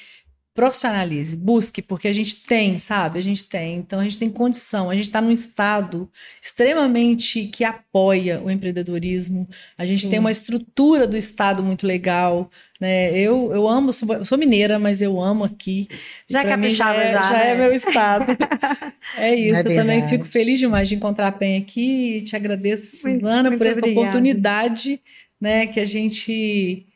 profissionalize, 0.54 1.36
busque, 1.36 1.80
porque 1.80 2.08
a 2.08 2.12
gente 2.12 2.44
tem, 2.44 2.78
sabe? 2.78 3.18
A 3.18 3.22
gente 3.22 3.44
tem. 3.44 3.76
Então 3.76 4.00
a 4.00 4.02
gente 4.02 4.18
tem 4.18 4.28
condição, 4.28 4.90
a 4.90 4.94
gente 4.94 5.04
está 5.04 5.20
num 5.20 5.30
estado 5.30 6.10
extremamente 6.42 7.46
que 7.46 7.62
apoia 7.62 8.42
o 8.44 8.50
empreendedorismo. 8.50 9.48
A 9.78 9.86
gente 9.86 10.02
Sim. 10.02 10.10
tem 10.10 10.18
uma 10.18 10.30
estrutura 10.30 11.06
do 11.06 11.16
estado 11.16 11.62
muito 11.62 11.86
legal. 11.86 12.50
Né? 12.80 13.16
Eu, 13.16 13.52
eu 13.52 13.68
amo, 13.68 13.92
sou, 13.92 14.24
sou 14.24 14.36
mineira, 14.36 14.78
mas 14.78 15.00
eu 15.00 15.22
amo 15.22 15.44
aqui. 15.44 15.88
Já 16.28 16.44
capixaba 16.44 16.98
já, 16.98 17.04
é, 17.04 17.12
já, 17.12 17.22
já 17.22 17.38
é 17.38 17.44
né? 17.44 17.50
é 17.50 17.58
meu 17.58 17.72
estado. 17.72 18.36
é 19.16 19.34
isso. 19.34 19.56
É 19.56 19.60
eu 19.60 19.76
também 19.76 20.08
fico 20.08 20.24
feliz 20.24 20.58
demais 20.58 20.88
de 20.88 20.96
encontrar 20.96 21.28
a 21.28 21.32
Pen 21.32 21.58
aqui. 21.58 22.22
Te 22.22 22.34
agradeço, 22.34 22.96
Suzana, 22.96 23.42
muito, 23.42 23.50
muito 23.50 23.58
por 23.58 23.66
essa 23.66 23.80
obrigada. 23.80 24.00
oportunidade, 24.00 25.00
né, 25.40 25.66
que 25.68 25.78
a 25.78 25.84
gente 25.84 26.86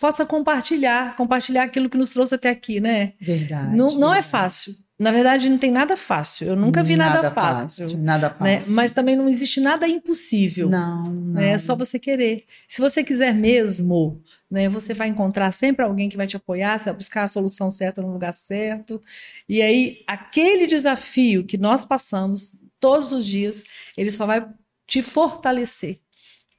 possa 0.00 0.26
compartilhar, 0.26 1.16
compartilhar 1.16 1.64
aquilo 1.64 1.88
que 1.88 1.98
nos 1.98 2.10
trouxe 2.10 2.34
até 2.34 2.50
aqui, 2.50 2.80
né? 2.80 3.12
Verdade. 3.20 3.76
Não, 3.76 3.94
não 3.94 4.14
é 4.14 4.22
fácil. 4.22 4.74
Na 4.98 5.10
verdade, 5.10 5.48
não 5.48 5.56
tem 5.56 5.70
nada 5.70 5.96
fácil. 5.96 6.48
Eu 6.48 6.56
nunca 6.56 6.82
vi 6.82 6.94
nada, 6.94 7.30
fácil. 7.30 7.96
Nada 7.96 8.36
né? 8.38 8.56
fácil. 8.56 8.74
Mas 8.74 8.92
também 8.92 9.16
não 9.16 9.26
existe 9.26 9.58
nada 9.58 9.88
impossível. 9.88 10.68
não, 10.68 11.04
não. 11.04 11.32
né? 11.32 11.52
É 11.52 11.58
só 11.58 11.74
você 11.74 11.98
querer. 11.98 12.44
Se 12.68 12.82
você 12.82 13.02
quiser 13.02 13.34
mesmo, 13.34 14.20
né, 14.50 14.68
você 14.68 14.92
vai 14.92 15.08
encontrar 15.08 15.52
sempre 15.52 15.86
alguém 15.86 16.10
que 16.10 16.18
vai 16.18 16.26
te 16.26 16.36
apoiar, 16.36 16.78
você 16.78 16.84
vai 16.86 16.94
buscar 16.94 17.22
a 17.22 17.28
solução 17.28 17.70
certa 17.70 18.02
no 18.02 18.12
lugar 18.12 18.34
certo. 18.34 19.00
E 19.48 19.62
aí, 19.62 20.02
aquele 20.06 20.66
desafio 20.66 21.44
que 21.44 21.56
nós 21.56 21.82
passamos 21.82 22.60
todos 22.78 23.10
os 23.10 23.24
dias, 23.24 23.64
ele 23.96 24.10
só 24.10 24.26
vai 24.26 24.46
te 24.86 25.02
fortalecer 25.02 26.00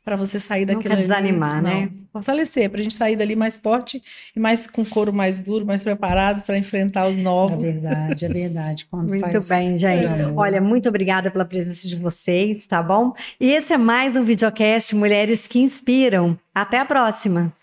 para 0.04 0.16
você 0.16 0.40
sair 0.40 0.62
Nunca 0.62 0.74
daquilo 0.76 0.94
ali. 0.96 1.02
desanimar, 1.04 1.62
né? 1.62 1.90
Fortalecer, 2.12 2.70
para 2.70 2.80
a 2.80 2.84
gente 2.84 2.96
sair 2.96 3.16
dali 3.16 3.36
mais 3.36 3.56
forte 3.58 4.02
e 4.36 4.40
mais 4.40 4.66
com 4.68 4.84
couro 4.84 5.14
mais 5.14 5.40
duro, 5.40 5.66
mais 5.66 5.84
preparado 5.84 6.42
para 6.42 6.58
enfrentar 6.58 7.08
os 7.08 7.18
É 7.18 7.22
novos. 7.22 7.68
verdade, 7.68 8.26
é 8.26 8.30
verdade. 8.30 8.88
Muito 8.92 9.22
faz 9.32 9.48
bem, 9.48 9.78
gente. 9.78 10.12
amor. 10.12 10.34
Olha, 10.38 10.60
muito 10.62 10.90
obrigada 10.90 11.30
pela 11.30 11.46
presença 11.46 11.88
de 11.88 11.96
vocês, 11.96 12.66
tá 12.68 12.82
bom? 12.82 13.14
E 13.40 13.52
esse 13.52 13.74
é 13.74 13.78
mais 13.78 14.16
um 14.16 14.24
videocast 14.24 14.94
Mulheres 14.96 15.46
que 15.48 15.60
Inspiram. 15.60 16.38
Até 16.54 16.80
a 16.80 16.86
próxima! 16.86 17.54